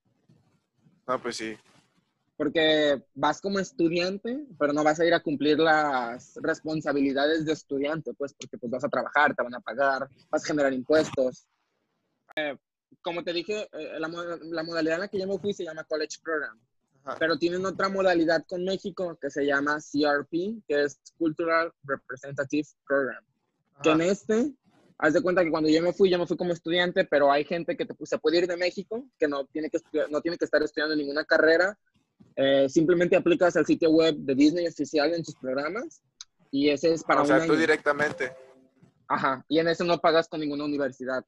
Ah, 1.08 1.18
pues 1.18 1.38
sí 1.38 1.58
porque 2.36 3.02
vas 3.14 3.40
como 3.40 3.60
estudiante, 3.60 4.46
pero 4.58 4.74
no 4.74 4.84
vas 4.84 5.00
a 5.00 5.06
ir 5.06 5.14
a 5.14 5.22
cumplir 5.22 5.60
las 5.60 6.34
responsabilidades 6.42 7.46
de 7.46 7.54
estudiante, 7.54 8.14
pues 8.14 8.34
porque 8.34 8.58
pues 8.58 8.72
vas 8.72 8.84
a 8.84 8.90
trabajar, 8.90 9.36
te 9.36 9.44
van 9.44 9.56
a 9.56 9.62
pagar, 9.62 10.10
vas 10.30 10.44
a 10.44 10.48
generar 10.48 10.74
impuestos. 10.74 11.46
Eh, 12.36 12.58
como 13.02 13.24
te 13.24 13.34
dije, 13.34 13.70
eh, 13.72 14.00
la, 14.00 14.10
la, 14.42 14.64
modalidad 14.64 14.96
en 14.96 15.02
la 15.02 15.08
que 15.08 15.20
yo 15.20 15.28
me 15.28 15.38
fui 15.38 15.54
se 15.54 15.64
llama 15.64 15.84
College 15.84 16.18
Program, 16.24 16.60
pero 17.20 17.38
tienen 17.38 17.66
otra 17.66 17.90
modalidad 17.90 18.44
con 18.48 18.64
México 18.64 19.18
que 19.22 19.30
se 19.30 19.46
llama 19.46 19.78
CRP, 19.78 20.64
que 20.68 20.84
es 20.84 21.00
Cultural 21.18 21.72
Representative 21.84 22.68
Program. 22.88 23.24
Que 23.84 23.92
en 23.92 24.02
este, 24.02 24.54
haz 25.04 25.14
de 25.14 25.22
cuenta 25.22 25.44
que 25.44 25.52
cuando 25.52 25.70
yo 25.70 25.82
me 25.82 25.92
fui, 25.92 26.10
yo 26.10 26.18
me 26.18 26.26
fui 26.26 26.38
como 26.38 26.54
estudiante, 26.54 27.04
pero 27.04 27.30
hay 27.30 27.44
gente 27.44 27.76
que 27.76 27.86
te, 27.86 27.94
se 28.06 28.18
puede 28.20 28.38
ir 28.38 28.48
de 28.48 28.56
México, 28.56 29.06
que 29.20 29.28
no 29.28 29.46
tiene 29.48 29.70
que, 29.70 29.78
no 30.10 30.22
tiene 30.22 30.38
que 30.38 30.46
estar 30.46 30.64
estudiando 30.64 30.96
ninguna 30.96 31.26
carrera, 31.26 31.78
eh, 32.38 32.68
simplemente 32.70 33.18
aplicas 33.18 33.58
al 33.58 33.66
sitio 33.66 33.92
web 33.92 34.16
de 34.16 34.34
Disney 34.34 34.66
oficial 34.66 35.14
en 35.14 35.22
tus 35.24 35.36
programas 35.36 36.02
Y 36.52 36.70
ese 36.70 36.94
es 36.94 37.04
para 37.04 37.22
O 37.22 37.26
sea, 37.26 37.46
tú 37.46 37.56
directamente. 37.58 38.32
Ajá, 39.10 39.44
y 39.50 39.60
en 39.60 39.68
eso 39.68 39.84
no 39.84 40.00
pagas 40.00 40.30
con 40.30 40.40
ninguna 40.40 40.64
universidad. 40.64 41.26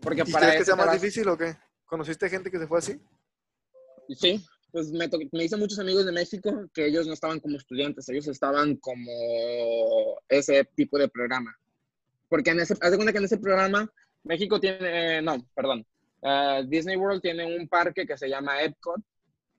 Porque 0.00 0.22
¿Y 0.24 0.32
para 0.32 0.46
crees 0.46 0.60
que 0.60 0.64
sea 0.66 0.76
más 0.76 0.86
vas- 0.86 1.00
difícil 1.00 1.26
o 1.28 1.36
qué? 1.36 1.56
¿Conociste 1.86 2.28
gente 2.30 2.52
que 2.52 2.58
se 2.60 2.68
fue 2.68 2.78
así? 2.78 3.00
Sí, 4.10 4.40
pues 4.70 4.92
me, 4.92 5.08
to- 5.08 5.18
me 5.32 5.42
hice 5.44 5.56
muchos 5.56 5.80
amigos 5.80 6.06
de 6.06 6.12
México 6.12 6.68
que 6.72 6.86
ellos 6.86 7.06
no 7.08 7.14
estaban 7.14 7.40
como 7.40 7.56
estudiantes, 7.56 8.08
ellos 8.08 8.28
estaban 8.28 8.76
como 8.76 9.10
ese 10.28 10.64
tipo 10.76 10.98
de 10.98 11.08
programa. 11.08 11.52
Porque 12.28 12.50
en 12.50 12.60
ese, 12.60 12.74
haz 12.80 12.90
de 12.90 12.96
cuenta 12.96 13.12
que 13.12 13.18
en 13.18 13.24
ese 13.24 13.38
programa 13.38 13.90
México 14.24 14.60
tiene, 14.60 15.18
eh, 15.18 15.22
no, 15.22 15.36
perdón, 15.54 15.86
eh, 16.22 16.64
Disney 16.66 16.96
World 16.96 17.22
tiene 17.22 17.56
un 17.56 17.68
parque 17.68 18.06
que 18.06 18.18
se 18.18 18.28
llama 18.28 18.62
Epcot, 18.62 19.00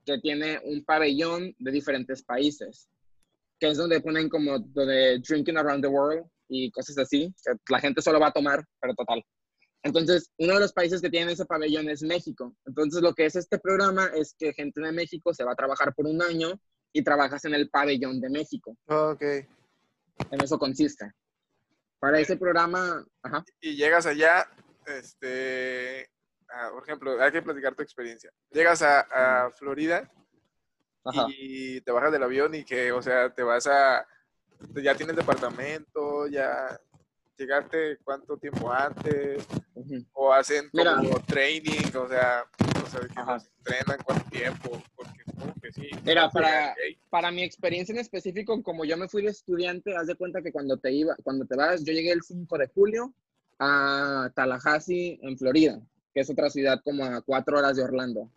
que 0.05 0.19
tiene 0.19 0.59
un 0.63 0.83
pabellón 0.83 1.55
de 1.57 1.71
diferentes 1.71 2.23
países, 2.23 2.89
que 3.59 3.69
es 3.69 3.77
donde 3.77 4.01
ponen 4.01 4.29
como 4.29 4.57
lo 4.73 4.85
de 4.85 5.19
Drinking 5.19 5.57
Around 5.57 5.83
the 5.83 5.87
World 5.87 6.25
y 6.47 6.71
cosas 6.71 6.97
así, 6.97 7.33
que 7.43 7.53
la 7.69 7.79
gente 7.79 8.01
solo 8.01 8.19
va 8.19 8.27
a 8.27 8.33
tomar, 8.33 8.63
pero 8.79 8.93
total. 8.95 9.23
Entonces, 9.83 10.31
uno 10.37 10.55
de 10.55 10.59
los 10.59 10.73
países 10.73 11.01
que 11.01 11.09
tiene 11.09 11.31
ese 11.31 11.45
pabellón 11.45 11.89
es 11.89 12.01
México. 12.01 12.53
Entonces, 12.65 13.01
lo 13.01 13.13
que 13.13 13.25
es 13.25 13.35
este 13.35 13.59
programa 13.59 14.07
es 14.13 14.35
que 14.37 14.53
gente 14.53 14.81
de 14.81 14.91
México 14.91 15.33
se 15.33 15.43
va 15.43 15.53
a 15.53 15.55
trabajar 15.55 15.93
por 15.93 16.05
un 16.05 16.21
año 16.21 16.59
y 16.91 17.03
trabajas 17.03 17.45
en 17.45 17.53
el 17.53 17.69
pabellón 17.69 18.19
de 18.19 18.29
México. 18.29 18.75
Ok. 18.87 19.21
En 20.31 20.41
eso 20.43 20.59
consiste. 20.59 21.11
Para 21.99 22.19
ese 22.19 22.37
programa, 22.37 23.05
ajá, 23.21 23.43
Y 23.59 23.75
llegas 23.75 24.05
allá, 24.05 24.49
este, 24.85 26.09
ah, 26.49 26.69
por 26.71 26.83
ejemplo, 26.83 27.21
hay 27.21 27.31
que 27.31 27.41
platicar 27.41 27.75
tu 27.75 27.83
experiencia. 27.83 28.31
Llegas 28.51 28.81
a, 28.81 29.45
a 29.45 29.51
Florida 29.51 30.09
ajá. 31.03 31.27
y 31.29 31.81
te 31.81 31.91
bajas 31.91 32.11
del 32.11 32.23
avión 32.23 32.55
y 32.55 32.63
que, 32.63 32.91
o 32.91 33.01
sea, 33.01 33.33
te 33.33 33.43
vas 33.43 33.67
a, 33.67 34.05
ya 34.75 34.95
tienes 34.95 35.15
departamento, 35.15 36.27
ya 36.27 36.79
llegaste 37.39 37.97
cuánto 38.03 38.37
tiempo 38.37 38.71
antes, 38.71 39.45
o 40.13 40.33
hacen 40.33 40.69
Mira. 40.73 40.97
como 40.97 41.19
training, 41.21 41.95
o 41.95 42.07
sea, 42.07 42.45
o 42.83 42.89
sea, 42.89 43.01
que 43.01 43.23
nos 43.23 43.47
entrenan 43.57 43.99
cuánto 44.03 44.29
tiempo, 44.29 44.83
porque 44.95 45.23
que 45.61 45.71
sí. 45.71 45.89
No, 46.05 46.29
para-. 46.31 46.75
Para 47.09 47.31
mi 47.31 47.43
experiencia 47.43 47.93
en 47.93 47.99
específico, 47.99 48.61
como 48.63 48.85
yo 48.85 48.97
me 48.97 49.07
fui 49.07 49.23
de 49.23 49.29
estudiante, 49.29 49.95
haz 49.95 50.07
de 50.07 50.15
cuenta 50.15 50.41
que 50.41 50.51
cuando 50.51 50.77
te 50.77 50.91
iba, 50.91 51.15
cuando 51.23 51.45
te 51.45 51.55
vas, 51.55 51.83
yo 51.83 51.93
llegué 51.93 52.11
el 52.11 52.21
5 52.21 52.57
de 52.57 52.67
julio 52.67 53.13
a 53.59 54.31
Tallahassee, 54.35 55.19
en 55.21 55.37
Florida, 55.37 55.81
que 56.13 56.21
es 56.21 56.29
otra 56.29 56.49
ciudad 56.49 56.81
como 56.83 57.03
a 57.03 57.21
cuatro 57.21 57.57
horas 57.57 57.75
de 57.75 57.83
Orlando. 57.83 58.29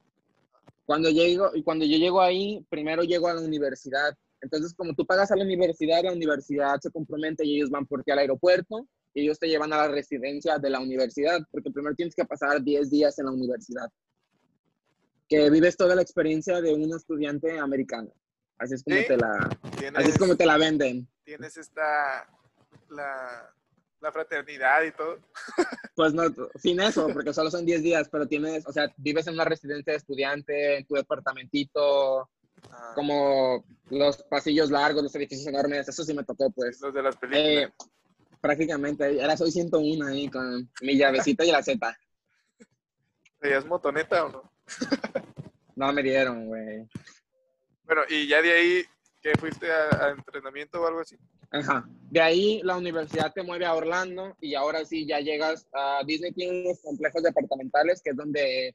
Cuando 0.84 1.10
llego, 1.10 1.50
y 1.54 1.62
cuando 1.62 1.84
yo 1.84 1.96
llego 1.96 2.20
ahí, 2.20 2.66
primero 2.68 3.02
llego 3.04 3.28
a 3.28 3.34
la 3.34 3.40
universidad. 3.40 4.16
Entonces, 4.40 4.74
como 4.74 4.94
tú 4.94 5.06
pagas 5.06 5.30
a 5.30 5.36
la 5.36 5.44
universidad, 5.44 6.02
la 6.02 6.12
universidad 6.12 6.80
se 6.80 6.90
compromete 6.90 7.46
y 7.46 7.56
ellos 7.56 7.70
van 7.70 7.86
por 7.86 8.02
ti 8.02 8.10
al 8.10 8.18
aeropuerto 8.18 8.86
y 9.14 9.22
ellos 9.22 9.38
te 9.38 9.48
llevan 9.48 9.72
a 9.72 9.76
la 9.76 9.88
residencia 9.88 10.58
de 10.58 10.70
la 10.70 10.80
universidad, 10.80 11.40
porque 11.50 11.70
primero 11.70 11.94
tienes 11.94 12.14
que 12.14 12.24
pasar 12.24 12.62
10 12.62 12.90
días 12.90 13.18
en 13.18 13.26
la 13.26 13.32
universidad. 13.32 13.88
Que 15.36 15.50
vives 15.50 15.76
toda 15.76 15.94
la 15.94 16.02
experiencia 16.02 16.60
de 16.60 16.74
un 16.74 16.94
estudiante 16.94 17.58
americano. 17.58 18.12
Así 18.58 18.74
es 18.74 18.82
como, 18.84 18.96
Sí. 18.96 19.04
te, 19.08 19.16
la, 19.16 19.58
así 19.94 20.10
es 20.10 20.18
como 20.18 20.36
te 20.36 20.46
la 20.46 20.56
venden. 20.58 21.08
tienes 21.24 21.56
esta, 21.56 22.28
la, 22.90 23.52
la 24.00 24.12
fraternidad 24.12 24.82
y 24.82 24.92
todo. 24.92 25.18
Pues 25.94 26.14
no, 26.14 26.22
sin 26.54 26.80
eso, 26.80 27.06
porque 27.12 27.34
solo 27.34 27.50
son 27.50 27.66
10 27.66 27.82
días, 27.82 28.08
pero 28.10 28.26
tienes, 28.26 28.66
o 28.66 28.72
sea, 28.72 28.90
vives 28.96 29.26
en 29.26 29.34
una 29.34 29.44
residencia 29.44 29.92
de 29.92 29.98
estudiante, 29.98 30.78
en 30.78 30.86
tu 30.86 30.94
departamentito, 30.94 32.30
Ah, 32.70 32.92
como 32.94 33.64
los 33.90 34.22
pasillos 34.24 34.70
largos, 34.70 35.02
los 35.02 35.14
edificios 35.16 35.48
enormes, 35.48 35.88
eso 35.88 36.04
sí 36.04 36.14
me 36.14 36.22
tocó, 36.22 36.50
pues. 36.50 36.80
los 36.80 36.94
de 36.94 37.02
las 37.02 37.16
películas. 37.16 37.44
Eh, 37.46 37.72
prácticamente, 38.40 39.18
era 39.20 39.36
soy 39.36 39.50
101 39.50 40.06
ahí 40.06 40.28
con 40.28 40.70
mi 40.80 40.96
llavecita 40.96 41.44
y 41.44 41.50
la 41.50 41.62
Z. 41.62 41.98
¿Serías 43.40 43.66
motoneta 43.66 44.24
o 44.26 44.28
no? 44.30 44.51
No 45.74 45.90
me 45.90 46.02
dieron, 46.02 46.46
güey. 46.46 46.86
Bueno, 47.84 48.02
y 48.08 48.28
ya 48.28 48.42
de 48.42 48.52
ahí, 48.52 48.84
¿qué 49.22 49.32
fuiste 49.38 49.72
a, 49.72 50.06
a 50.06 50.10
entrenamiento 50.10 50.80
o 50.80 50.86
algo 50.86 51.00
así? 51.00 51.16
Ajá. 51.50 51.86
De 52.10 52.20
ahí 52.20 52.60
la 52.62 52.76
universidad 52.76 53.32
te 53.32 53.42
mueve 53.42 53.66
a 53.66 53.74
Orlando 53.74 54.36
y 54.40 54.54
ahora 54.54 54.84
sí 54.84 55.06
ya 55.06 55.20
llegas 55.20 55.66
a 55.72 56.02
Disney 56.06 56.32
tiene 56.32 56.62
unos 56.62 56.80
complejos 56.80 57.22
departamentales 57.22 58.00
que 58.02 58.10
es 58.10 58.16
donde 58.16 58.74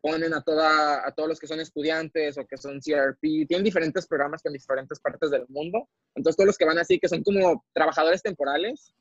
ponen 0.00 0.34
a 0.34 0.42
toda 0.42 1.06
a 1.06 1.12
todos 1.12 1.28
los 1.30 1.40
que 1.40 1.46
son 1.46 1.60
estudiantes 1.60 2.38
o 2.38 2.46
que 2.46 2.56
son 2.56 2.80
CRP, 2.80 3.46
tienen 3.46 3.64
diferentes 3.64 4.06
programas 4.06 4.42
con 4.42 4.52
diferentes 4.52 5.00
partes 5.00 5.30
del 5.30 5.46
mundo. 5.48 5.88
Entonces 6.14 6.36
todos 6.36 6.48
los 6.48 6.58
que 6.58 6.66
van 6.66 6.78
así 6.78 6.98
que 6.98 7.08
son 7.08 7.22
como 7.22 7.64
trabajadores 7.72 8.22
temporales 8.22 8.94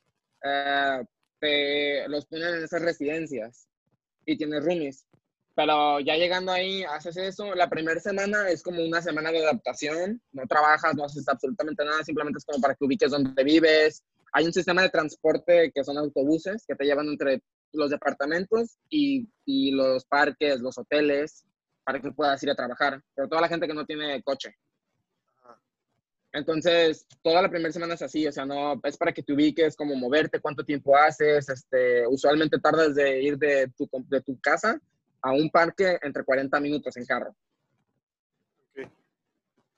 eh, 0.44 1.04
te 1.40 2.08
los 2.08 2.26
ponen 2.26 2.56
en 2.56 2.64
esas 2.64 2.82
residencias 2.82 3.68
y 4.26 4.38
tienes 4.38 4.64
roomies. 4.64 5.06
Pero 5.56 6.00
ya 6.00 6.16
llegando 6.16 6.52
ahí, 6.52 6.84
haces 6.84 7.16
eso. 7.18 7.54
La 7.54 7.70
primera 7.70 8.00
semana 8.00 8.50
es 8.50 8.64
como 8.64 8.84
una 8.84 9.02
semana 9.02 9.32
de 9.32 9.44
adaptación. 9.44 10.22
No 10.32 10.48
trabajas, 10.48 10.96
no 10.96 11.06
haces 11.06 11.28
absolutamente 11.28 11.86
nada. 11.86 12.04
Simplemente 12.04 12.40
es 12.40 12.46
como 12.46 12.60
para 12.60 12.74
que 12.74 12.86
ubiques 12.86 13.12
dónde 13.12 13.44
vives. 13.44 14.04
Hay 14.32 14.46
un 14.46 14.54
sistema 14.54 14.82
de 14.82 14.90
transporte 14.90 15.72
que 15.74 15.84
son 15.84 15.98
autobuses 15.98 16.66
que 16.68 16.76
te 16.76 16.86
llevan 16.86 17.08
entre 17.08 17.44
los 17.72 17.92
departamentos 17.92 18.78
y, 18.90 19.30
y 19.46 19.72
los 19.72 20.06
parques, 20.06 20.60
los 20.60 20.78
hoteles, 20.78 21.46
para 21.84 22.00
que 22.00 22.12
puedas 22.12 22.42
ir 22.42 22.50
a 22.50 22.56
trabajar. 22.56 23.00
Pero 23.14 23.28
toda 23.28 23.42
la 23.42 23.48
gente 23.48 23.68
que 23.68 23.76
no 23.76 23.86
tiene 23.86 24.24
coche. 24.24 24.56
Entonces, 26.32 27.06
toda 27.22 27.44
la 27.44 27.50
primera 27.50 27.72
semana 27.72 27.94
es 27.94 28.02
así, 28.02 28.26
o 28.26 28.32
sea, 28.32 28.44
no, 28.44 28.82
es 28.84 28.98
para 28.98 29.12
que 29.12 29.22
te 29.22 29.34
ubiques, 29.34 29.76
cómo 29.76 29.94
moverte, 29.94 30.40
cuánto 30.40 30.66
tiempo 30.66 30.98
haces, 30.98 31.48
este, 31.48 32.08
usualmente 32.08 32.58
tardas 32.58 32.96
de 32.96 33.22
ir 33.22 33.38
de 33.38 33.72
tu, 33.78 33.88
de 34.10 34.20
tu 34.22 34.40
casa 34.42 34.82
a 35.24 35.32
un 35.32 35.50
parque 35.50 35.98
entre 36.02 36.24
40 36.24 36.60
minutos 36.60 36.96
en 36.98 37.06
carro. 37.06 37.36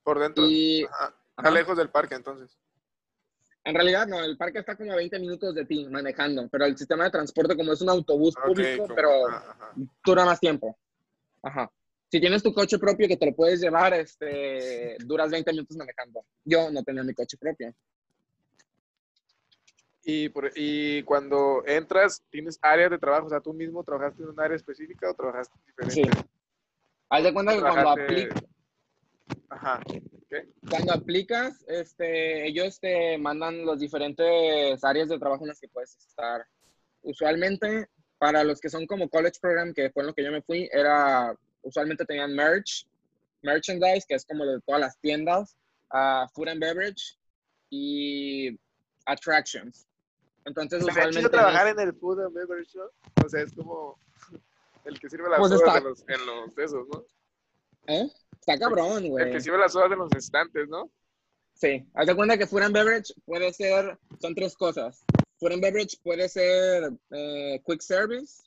Por 0.03 0.19
dentro. 0.19 0.45
Y 0.45 0.83
Ajá. 0.83 1.07
Está 1.37 1.49
ajá, 1.49 1.51
lejos 1.51 1.77
del 1.77 1.89
parque, 1.89 2.15
entonces. 2.15 2.57
en 3.65 3.73
realidad 3.75 4.05
no, 4.07 4.23
el 4.23 4.37
parque 4.37 4.59
está 4.59 4.75
como 4.77 4.93
a 4.93 4.95
20 4.95 5.17
minutos 5.19 5.53
de 5.55 5.65
ti 5.65 5.85
manejando, 5.89 6.47
pero 6.49 6.65
el 6.65 6.77
sistema 6.77 7.03
de 7.05 7.09
transporte 7.09 7.57
como 7.57 7.73
es 7.73 7.81
un 7.81 7.89
autobús 7.89 8.35
Ok, 8.37 8.45
público, 8.45 8.83
como- 8.83 8.95
pero 8.95 9.27
ajá. 9.27 9.73
dura 10.05 10.23
más 10.25 10.39
tiempo. 10.39 10.77
Ajá. 11.41 11.69
Si 12.11 12.19
tienes 12.21 12.41
tu 12.43 12.53
coche 12.53 12.77
propio 12.79 13.07
que 13.07 13.17
te 13.17 13.25
lo 13.25 13.35
puedes 13.35 13.59
llevar, 13.59 13.93
este, 13.95 14.95
duras 15.03 15.29
20 15.31 15.51
minutos 15.51 15.75
manejando. 15.75 16.23
Yo 16.45 16.69
no 16.71 16.83
tenía 16.83 17.03
mi 17.03 17.13
coche 17.13 17.37
propio. 17.37 17.73
Y, 20.07 20.29
por- 20.29 20.51
y 20.55 21.01
cuando 21.03 21.63
entras, 21.65 22.23
¿tienes 22.29 22.59
áreas 22.61 22.91
de 22.91 22.99
trabajo? 22.99 23.25
O 23.25 23.29
sea, 23.29 23.41
¿tú 23.41 23.53
mismo 23.53 23.83
trabajaste 23.83 24.21
en 24.21 24.29
un 24.29 24.39
área 24.39 24.55
específica 24.55 25.09
o 25.09 25.15
trabajaste 25.15 25.57
diferente? 25.65 25.95
Sí. 25.95 26.03
Haz 27.09 27.23
de 27.23 27.33
cuenta 27.33 27.55
que 27.55 27.61
cuando 27.61 27.89
aplicas, 27.89 28.43
Ajá. 29.49 29.81
cuando 30.69 30.93
aplicas, 30.93 31.65
este, 31.67 32.47
ellos 32.47 32.79
te 32.79 33.17
mandan 33.17 33.65
las 33.65 33.79
diferentes 33.79 34.83
áreas 34.83 35.09
de 35.09 35.17
trabajo 35.17 35.43
en 35.43 35.49
las 35.49 35.59
que 35.59 35.69
puedes 35.69 35.95
estar. 35.97 36.45
Usualmente, 37.01 37.87
para 38.19 38.43
los 38.43 38.59
que 38.59 38.69
son 38.69 38.85
como 38.85 39.09
college 39.09 39.39
program, 39.41 39.73
que 39.73 39.89
fue 39.89 40.03
en 40.03 40.07
lo 40.07 40.13
que 40.13 40.23
yo 40.23 40.31
me 40.31 40.41
fui, 40.43 40.69
era, 40.71 41.35
usualmente 41.63 42.05
tenían 42.05 42.35
merch, 42.35 42.85
merchandise, 43.41 44.05
que 44.07 44.15
es 44.15 44.25
como 44.25 44.45
de 44.45 44.59
todas 44.61 44.81
las 44.81 44.99
tiendas, 44.99 45.57
ah, 45.91 46.27
food 46.33 46.49
and 46.49 46.59
beverage 46.61 47.17
y 47.71 48.59
attractions. 49.05 49.87
Entonces, 50.45 50.79
chido 50.79 50.91
usualmente... 50.91 51.29
trabajar 51.29 51.67
en 51.67 51.79
el 51.79 51.93
food 51.93 52.21
and 52.21 52.33
beverage 52.33 52.69
shop. 52.71 52.91
O 53.25 53.29
sea, 53.29 53.41
es 53.41 53.53
como 53.53 53.99
el 54.85 54.99
que 54.99 55.09
sirve 55.09 55.29
las 55.29 55.39
Pues 55.39 55.51
está- 55.51 55.77
en 55.77 55.83
los, 55.83 56.05
en 56.07 56.25
los 56.25 56.57
esos, 56.57 56.87
¿no? 56.87 57.05
¿Eh? 57.87 58.07
Está 58.39 58.57
cabrón, 58.57 59.03
El 59.03 59.09
güey. 59.11 59.31
que 59.31 59.41
sirve 59.41 59.57
las 59.57 59.73
sodas 59.73 59.91
en 59.91 59.99
los 59.99 60.11
estantes, 60.15 60.67
¿no? 60.69 60.89
Sí, 61.53 61.87
haz 61.93 62.07
de 62.07 62.15
cuenta 62.15 62.37
que 62.37 62.47
food 62.47 62.63
and 62.63 62.73
beverage 62.73 63.13
puede 63.25 63.51
ser, 63.53 63.97
son 64.19 64.35
tres 64.35 64.55
cosas. 64.55 65.03
Food 65.39 65.53
and 65.53 65.61
beverage 65.61 65.97
puede 66.03 66.27
ser 66.29 66.91
eh, 67.11 67.61
quick 67.65 67.81
service, 67.81 68.43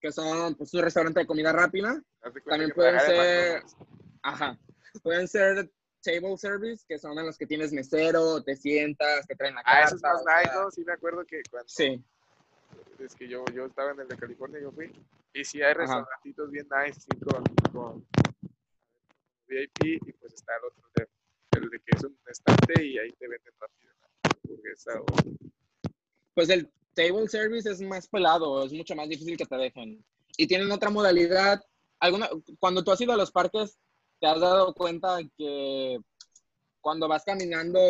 que 0.00 0.10
son 0.12 0.54
pues, 0.56 0.74
un 0.74 0.82
restaurante 0.82 1.20
de 1.20 1.26
comida 1.26 1.52
rápida. 1.52 2.02
También 2.46 2.70
pueden 2.74 3.00
ser-. 3.00 3.62
Ajá. 4.22 4.58
Pueden 5.02 5.28
ser 5.28 5.70
table 6.00 6.36
service, 6.36 6.84
que 6.86 6.98
son 6.98 7.18
en 7.18 7.26
los 7.26 7.36
que 7.38 7.46
tienes 7.46 7.72
mesero, 7.72 8.42
te 8.42 8.56
sientas, 8.56 9.26
te 9.26 9.34
traen 9.36 9.54
la 9.54 9.60
Ah, 9.62 9.80
carta. 9.82 9.86
eso 9.86 9.96
es 9.96 10.02
más 10.02 10.22
nice, 10.24 10.54
¿no? 10.58 10.70
Sí 10.70 10.84
me 10.84 10.92
acuerdo 10.92 11.24
que 11.24 11.42
cuando... 11.50 11.68
Sí, 11.68 12.02
Es 12.98 13.14
que 13.14 13.28
yo, 13.28 13.44
yo 13.54 13.66
estaba 13.66 13.92
en 13.92 14.00
el 14.00 14.08
de 14.08 14.16
California, 14.16 14.60
yo 14.60 14.70
fui. 14.72 14.92
Y 15.32 15.44
sí 15.44 15.62
hay 15.62 15.74
restaurantitos 15.74 16.50
bien 16.50 16.66
nice, 16.84 17.00
sí, 17.00 17.08
con, 17.20 17.44
con 17.72 18.06
VIP. 19.48 19.84
Y 20.06 20.12
pues 20.12 20.34
está 20.34 20.52
el 20.56 20.64
otro, 20.66 20.82
de, 20.96 21.08
el 21.58 21.70
de 21.70 21.78
que 21.80 21.96
es 21.96 22.04
un 22.04 22.16
estante 22.26 22.84
y 22.84 22.98
ahí 22.98 23.10
te 23.12 23.28
venden 23.28 23.52
rápido 23.58 23.92
la 24.00 24.30
hamburguesa 24.44 25.00
o... 25.00 25.06
pues 26.34 26.48
el 26.50 26.70
table 26.94 27.28
service 27.28 27.70
es 27.70 27.80
más 27.80 28.08
pelado, 28.08 28.64
es 28.64 28.72
mucho 28.72 28.94
más 28.94 29.08
difícil 29.08 29.36
que 29.36 29.46
te 29.46 29.56
dejen. 29.56 30.04
Y 30.36 30.46
tienen 30.46 30.70
otra 30.70 30.90
modalidad. 30.90 31.62
Alguna, 31.98 32.28
cuando 32.58 32.82
tú 32.82 32.90
has 32.92 33.00
ido 33.00 33.12
a 33.12 33.16
los 33.16 33.30
parques, 33.30 33.78
te 34.20 34.26
has 34.26 34.40
dado 34.40 34.74
cuenta 34.74 35.18
que 35.36 35.98
cuando 36.80 37.08
vas 37.08 37.24
caminando 37.24 37.80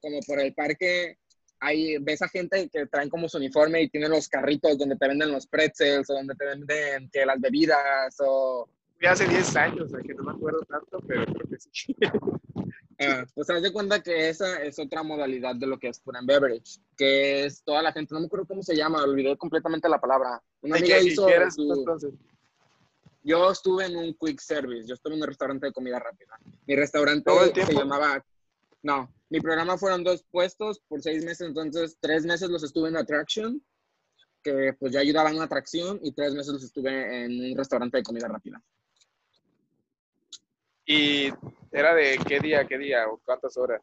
como 0.00 0.20
por 0.26 0.40
el 0.40 0.54
parque, 0.54 1.18
ahí 1.60 1.96
ves 1.98 2.22
a 2.22 2.28
gente 2.28 2.68
que 2.68 2.86
traen 2.86 3.08
como 3.08 3.28
su 3.28 3.38
uniforme 3.38 3.82
y 3.82 3.88
tienen 3.88 4.10
los 4.10 4.28
carritos 4.28 4.78
donde 4.78 4.96
te 4.96 5.08
venden 5.08 5.32
los 5.32 5.46
pretzels 5.46 6.10
o 6.10 6.14
donde 6.14 6.34
te 6.34 6.44
venden 6.44 7.08
que 7.10 7.24
las 7.24 7.40
bebidas 7.40 8.16
o... 8.20 8.68
Ya 9.00 9.12
hace 9.12 9.28
10 9.28 9.56
años, 9.56 9.92
que 10.06 10.14
no 10.14 10.24
me 10.24 10.32
acuerdo 10.32 10.60
tanto, 10.68 10.98
pero 11.06 11.24
creo 11.26 11.48
que 11.48 11.56
sí. 11.58 11.96
Ah, 12.98 13.26
pues 13.34 13.50
haz 13.50 13.60
de 13.60 13.74
cuenta 13.74 14.02
que 14.02 14.30
esa 14.30 14.62
es 14.62 14.78
otra 14.78 15.02
modalidad 15.02 15.54
de 15.54 15.66
lo 15.66 15.78
que 15.78 15.88
es 15.88 16.00
food 16.00 16.16
and 16.16 16.26
beverage, 16.26 16.80
que 16.96 17.44
es 17.44 17.62
toda 17.62 17.82
la 17.82 17.92
gente, 17.92 18.14
no 18.14 18.20
me 18.20 18.26
acuerdo 18.26 18.46
cómo 18.46 18.62
se 18.62 18.74
llama, 18.74 19.02
olvidé 19.02 19.36
completamente 19.36 19.86
la 19.86 20.00
palabra. 20.00 20.42
Una 20.62 20.76
amiga 20.76 20.98
hizo 20.98 21.28
entonces? 21.28 22.14
Yo 23.26 23.50
estuve 23.50 23.86
en 23.86 23.96
un 23.96 24.14
quick 24.14 24.38
service, 24.38 24.86
yo 24.86 24.94
estuve 24.94 25.14
en 25.14 25.20
un 25.20 25.26
restaurante 25.26 25.66
de 25.66 25.72
comida 25.72 25.98
rápida. 25.98 26.38
Mi 26.64 26.76
restaurante 26.76 27.28
se 27.52 27.74
llamaba, 27.74 28.24
no, 28.82 29.12
mi 29.30 29.40
programa 29.40 29.76
fueron 29.76 30.04
dos 30.04 30.22
puestos 30.30 30.78
por 30.86 31.02
seis 31.02 31.24
meses, 31.24 31.48
entonces 31.48 31.98
tres 31.98 32.24
meses 32.24 32.48
los 32.48 32.62
estuve 32.62 32.88
en 32.88 32.96
Attraction, 32.96 33.60
que 34.44 34.74
pues 34.78 34.92
ya 34.92 35.00
ayudaba 35.00 35.32
en 35.32 35.40
atracción, 35.40 35.98
y 36.04 36.12
tres 36.12 36.34
meses 36.34 36.52
los 36.52 36.62
estuve 36.62 37.24
en 37.24 37.50
un 37.50 37.58
restaurante 37.58 37.96
de 37.96 38.04
comida 38.04 38.28
rápida. 38.28 38.62
¿Y 40.84 41.26
era 41.72 41.96
de 41.96 42.20
qué 42.28 42.38
día, 42.38 42.64
qué 42.64 42.78
día 42.78 43.08
o 43.08 43.20
cuántas 43.24 43.56
horas? 43.56 43.82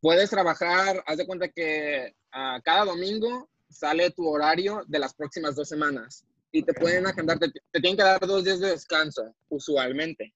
Puedes 0.00 0.30
trabajar, 0.30 1.00
haz 1.06 1.16
de 1.16 1.26
cuenta 1.28 1.46
que 1.46 2.12
uh, 2.34 2.60
cada 2.64 2.86
domingo 2.86 3.48
sale 3.70 4.10
tu 4.10 4.26
horario 4.26 4.82
de 4.88 4.98
las 4.98 5.14
próximas 5.14 5.54
dos 5.54 5.68
semanas 5.68 6.26
y 6.56 6.62
te 6.62 6.72
pueden 6.72 7.06
agendar, 7.06 7.38
te, 7.38 7.50
tienen 7.72 7.96
que 7.96 8.02
dar 8.02 8.20
dos 8.20 8.42
días 8.42 8.60
de 8.60 8.70
descanso, 8.70 9.34
usualmente. 9.50 10.32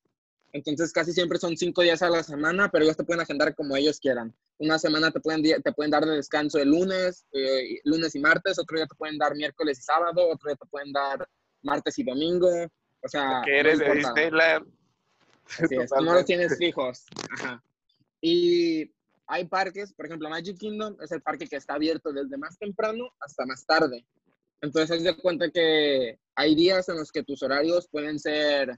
Entonces 0.53 0.93
casi 0.93 1.13
siempre 1.13 1.39
son 1.39 1.57
cinco 1.57 1.81
días 1.81 2.03
a 2.03 2.11
la 2.11 2.23
semana, 2.23 2.69
pero 2.71 2.85
ellos 2.85 2.97
te 2.97 3.05
pueden 3.05 3.23
agendar 3.23 3.55
como 3.55 3.75
ellos 3.75 3.99
quieran. 4.01 4.35
Una 4.59 4.79
semana 4.79 5.11
te 5.11 5.21
pueden, 5.21 5.43
te 5.43 5.73
pueden 5.73 5.91
dar 5.91 6.05
de 6.05 6.17
descanso 6.17 6.59
el 6.59 6.69
lunes, 6.69 7.25
eh, 7.33 7.81
lunes 7.85 8.15
y 8.15 8.21
martes, 8.21 8.59
otro 8.59 8.77
día 8.77 8.87
te 8.87 8.97
pueden 8.97 9.17
dar 9.17 9.35
miércoles 9.35 9.79
y 9.79 9.83
sábado, 9.83 10.29
otro 10.29 10.51
día 10.51 10.57
te 10.57 10.67
pueden 10.67 10.93
dar 10.93 11.27
martes 11.63 11.99
y 11.99 12.05
domingo, 12.05 12.51
o 13.03 13.09
sea, 13.09 13.41
que 13.45 13.61
eres 13.61 13.79
de 13.79 13.95
Disneyland. 13.95 14.67
Así 15.47 15.75
es, 15.75 15.91
no 15.91 16.15
los 16.15 16.25
tienes 16.27 16.59
fijos. 16.59 17.07
Ajá. 17.31 17.63
Y 18.21 18.93
hay 19.27 19.47
parques, 19.47 19.95
por 19.95 20.05
ejemplo, 20.05 20.29
Magic 20.29 20.59
Kingdom 20.59 20.97
es 21.01 21.13
el 21.13 21.23
parque 21.23 21.47
que 21.47 21.57
está 21.57 21.75
abierto 21.75 22.13
desde 22.13 22.37
más 22.37 22.59
temprano 22.59 23.11
hasta 23.21 23.47
más 23.47 23.65
tarde. 23.65 24.05
Entonces, 24.61 24.97
haz 24.97 25.03
de 25.03 25.17
cuenta 25.17 25.51
que 25.51 26.19
hay 26.35 26.55
días 26.55 26.89
en 26.89 26.97
los 26.97 27.11
que 27.11 27.23
tus 27.23 27.43
horarios 27.43 27.89
pueden 27.89 28.19
ser 28.19 28.77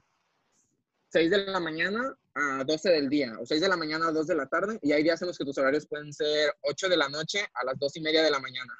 6 1.09 1.29
de 1.29 1.45
la 1.45 1.59
mañana 1.59 2.15
a 2.33 2.63
12 2.63 2.89
del 2.89 3.09
día, 3.09 3.33
o 3.39 3.45
6 3.45 3.61
de 3.61 3.69
la 3.69 3.77
mañana 3.77 4.07
a 4.07 4.11
2 4.11 4.27
de 4.27 4.35
la 4.35 4.47
tarde, 4.47 4.79
y 4.81 4.91
hay 4.91 5.03
días 5.03 5.21
en 5.21 5.27
los 5.27 5.37
que 5.37 5.45
tus 5.45 5.57
horarios 5.57 5.85
pueden 5.87 6.11
ser 6.11 6.55
8 6.61 6.89
de 6.89 6.97
la 6.97 7.09
noche 7.09 7.45
a 7.53 7.65
las 7.65 7.77
2 7.77 7.97
y 7.97 8.01
media 8.01 8.23
de 8.23 8.31
la 8.31 8.39
mañana. 8.39 8.73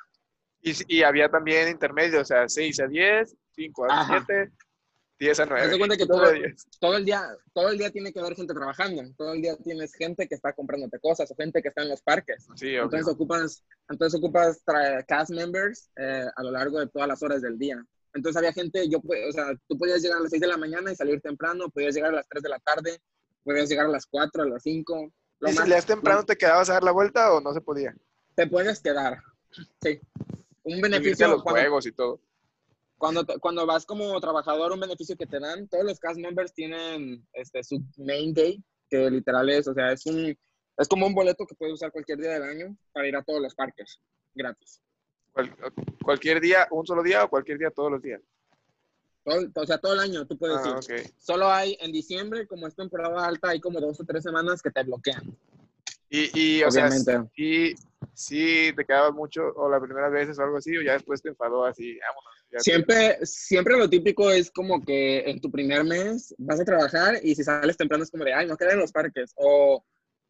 Y, 0.62 0.74
y 0.88 1.03
había 1.03 1.29
también 1.29 1.69
intermedios, 1.69 2.22
o 2.22 2.25
sea, 2.25 2.48
6 2.48 2.79
a 2.79 2.88
10, 2.88 3.36
5 3.51 3.86
a 3.91 4.07
7, 4.25 4.51
10 5.24 5.39
a 5.39 5.46
9. 5.46 5.77
cuenta 5.77 5.96
que 5.96 6.06
todo, 6.06 6.22
todo, 6.80 6.98
el 6.98 7.06
día, 7.06 7.24
todo 7.53 7.70
el 7.70 7.77
día 7.77 7.89
tiene 7.92 8.12
que 8.12 8.20
haber 8.20 8.36
gente 8.36 8.53
trabajando. 8.53 9.03
Todo 9.18 9.34
el 9.34 9.42
día 9.42 9.56
tienes 9.56 9.94
gente 9.94 10.27
que 10.27 10.36
está 10.36 10.51
comprándote 10.51 11.00
cosas 11.00 11.32
o 11.32 11.36
gente 11.36 11.62
que 11.62 11.70
está 11.70 11.82
en 11.82 11.89
los 11.89 12.01
parques. 12.01 12.46
Sí, 12.56 12.75
entonces, 12.75 13.08
ocupas, 13.08 13.63
entonces 13.89 14.20
ocupas 14.20 14.62
cast 15.08 15.32
members 15.32 15.89
eh, 15.96 16.25
a 16.36 16.44
lo 16.44 16.51
largo 16.51 16.80
de 16.80 16.88
todas 16.88 17.08
las 17.08 17.24
horas 17.24 17.42
del 17.42 17.58
día. 17.58 17.82
Entonces 18.13 18.38
había 18.38 18.51
gente, 18.51 18.88
yo, 18.89 19.00
o 19.00 19.32
sea, 19.32 19.53
tú 19.68 19.77
podías 19.77 20.01
llegar 20.01 20.18
a 20.18 20.22
las 20.22 20.30
6 20.30 20.42
de 20.42 20.48
la 20.48 20.58
mañana 20.58 20.92
y 20.92 20.96
salir 20.96 21.22
temprano, 21.22 21.70
podías 21.70 21.96
llegar 21.96 22.12
a 22.12 22.18
las 22.18 22.27
3 22.27 22.44
de 22.44 22.50
la 22.50 22.60
tarde, 22.60 23.01
podías 23.44 23.70
llegar 23.70 23.86
a 23.86 23.89
las 23.89 24.06
4, 24.06 24.44
a 24.44 24.46
las 24.46 24.62
5. 24.63 25.12
¿Y 25.42 25.48
si 25.48 25.56
salías 25.56 25.86
temprano 25.86 26.24
te 26.24 26.36
quedabas 26.36 26.70
a 26.70 26.74
dar 26.74 26.84
la 26.84 26.92
vuelta 26.92 27.34
o 27.34 27.39
no 27.39 27.53
se 27.53 27.62
podía? 27.62 27.96
Te 28.36 28.46
puedes 28.48 28.82
quedar, 28.82 29.20
sí. 29.82 30.00
Un 30.63 30.82
beneficio. 30.82 31.28
los 31.30 31.41
juegos 31.41 31.86
y 31.86 31.91
todo. 31.93 32.19
Cuando, 33.04 33.26
cuando 33.42 33.66
vas 33.66 33.86
como 33.86 34.18
trabajador, 34.22 34.72
un 34.72 34.80
beneficio 34.80 35.18
que 35.18 35.26
te 35.26 35.38
dan, 35.38 35.68
todos 35.68 35.84
los 35.84 36.00
cast 36.00 36.18
members 36.18 36.54
tienen 36.54 37.28
este, 37.34 37.62
su 37.62 37.84
main 37.98 38.34
day, 38.34 38.63
que 38.89 39.12
literal 39.12 39.50
es, 39.50 39.68
o 39.68 39.74
sea, 39.74 39.92
es, 39.92 40.06
un, 40.06 40.34
es 40.78 40.88
como 40.88 41.06
un 41.06 41.13
boleto 41.13 41.46
que 41.46 41.54
puedes 41.54 41.74
usar 41.74 41.92
cualquier 41.92 42.20
día 42.20 42.32
del 42.32 42.44
año 42.44 42.78
para 42.94 43.06
ir 43.06 43.18
a 43.18 43.22
todos 43.22 43.42
los 43.42 43.54
parques, 43.56 44.00
gratis. 44.34 44.82
¿Cualquier 46.02 46.39
día, 46.39 46.66
un 46.72 46.88
solo 46.88 47.04
día 47.04 47.26
o 47.26 47.30
cualquier 47.30 47.58
día 47.58 47.72
todos 47.72 47.92
los 47.92 48.02
días? 48.02 48.22
o 49.26 49.66
sea, 49.66 49.78
todo 49.80 49.96
el 49.96 50.00
año, 50.00 50.26
tú 50.26 50.38
puedes 50.38 50.60
ah, 50.63 50.80
ir. 50.88 51.12
Solo 51.18 51.52
hay 51.52 51.78
en 51.82 51.92
diciembre, 51.92 52.48
como 52.48 52.68
es 52.68 52.76
temporada 52.76 53.28
alta, 53.28 53.50
hay 53.50 53.60
como 53.60 53.82
dos 53.82 54.00
o 54.00 54.06
tres 54.06 54.24
semanas 54.24 54.62
que 54.62 54.72
te 54.72 54.82
bloquean. 54.82 55.38
Y, 56.10 56.39
y 56.39 56.63
o 56.63 56.70
Obviamente. 56.70 57.12
sea, 57.12 57.28
sí, 57.36 57.76
sí 58.13 58.72
te 58.78 58.86
quedabas 58.86 59.13
mucho, 59.13 59.52
o 59.58 59.70
las 59.70 59.82
primeras 59.82 60.13
veces 60.13 60.39
o 60.39 60.44
algo 60.44 60.56
así, 60.56 60.78
o 60.78 60.82
ya 60.82 60.94
después 60.94 61.22
te 61.22 61.28
enfadó 61.28 61.66
así, 61.66 62.00
vámonos. 62.00 62.33
Siempre, 62.58 63.18
siempre 63.26 63.78
lo 63.78 63.89
típico 63.89 64.30
es 64.30 64.52
como 64.52 64.84
que 64.84 65.20
en 65.30 65.42
tu 65.42 65.52
primer 65.52 65.84
mes 65.84 66.34
vas 66.38 66.60
a 66.60 66.66
trabajar 66.66 67.20
y 67.24 67.36
si 67.36 67.44
sales 67.44 67.78
temprano 67.78 68.04
es 68.04 68.12
como 68.12 68.24
de, 68.24 68.34
ay, 68.34 68.48
no 68.48 68.58
quedan 68.58 68.74
en 68.74 68.80
los 68.80 68.92
parques. 68.92 69.34
O, 69.36 69.84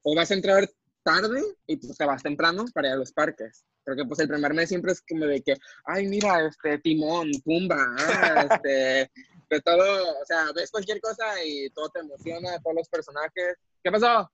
o 0.03 0.15
vas 0.15 0.31
a 0.31 0.33
entrar 0.33 0.69
tarde 1.03 1.41
y 1.67 1.75
pues 1.77 1.97
te 1.97 2.05
vas 2.05 2.23
temprano 2.23 2.65
para 2.73 2.89
ir 2.89 2.93
a 2.93 2.97
los 2.97 3.11
parques. 3.11 3.65
Porque 3.85 4.05
pues 4.05 4.19
el 4.19 4.29
primer 4.29 4.53
mes 4.53 4.69
siempre 4.69 4.93
es 4.93 5.01
como 5.01 5.25
de 5.25 5.41
que, 5.41 5.55
ay, 5.85 6.07
mira, 6.07 6.47
este, 6.47 6.77
Timón, 6.79 7.29
Pumba, 7.43 7.77
ah, 7.99 8.47
este, 8.51 9.11
de 9.49 9.61
todo, 9.61 10.21
o 10.21 10.25
sea, 10.25 10.51
ves 10.55 10.71
cualquier 10.71 11.01
cosa 11.01 11.25
y 11.45 11.69
todo 11.71 11.89
te 11.89 11.99
emociona, 11.99 12.59
todos 12.63 12.75
los 12.77 12.89
personajes. 12.89 13.55
¿Qué 13.83 13.91
pasó? 13.91 14.31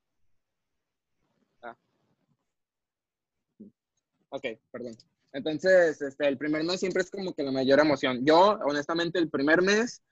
Ok, 4.30 4.44
perdón. 4.70 4.96
Entonces, 5.32 6.02
este, 6.02 6.26
el 6.26 6.36
primer 6.36 6.64
mes 6.64 6.80
siempre 6.80 7.02
es 7.02 7.10
como 7.10 7.34
que 7.34 7.42
la 7.42 7.52
mayor 7.52 7.78
emoción. 7.80 8.24
Yo, 8.24 8.58
honestamente, 8.64 9.18
el 9.18 9.30
primer 9.30 9.62
mes 9.62 10.02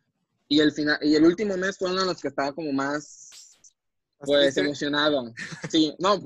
y 0.48 0.60
el 0.60 0.72
final 0.72 0.98
y 1.02 1.14
el 1.14 1.24
último 1.24 1.56
mes 1.56 1.76
fueron 1.76 2.06
los 2.06 2.20
que 2.20 2.28
estaba 2.28 2.52
como 2.52 2.72
más, 2.72 3.58
pues, 4.20 4.56
emocionado. 4.56 5.32
Sí, 5.68 5.94
no, 5.98 6.20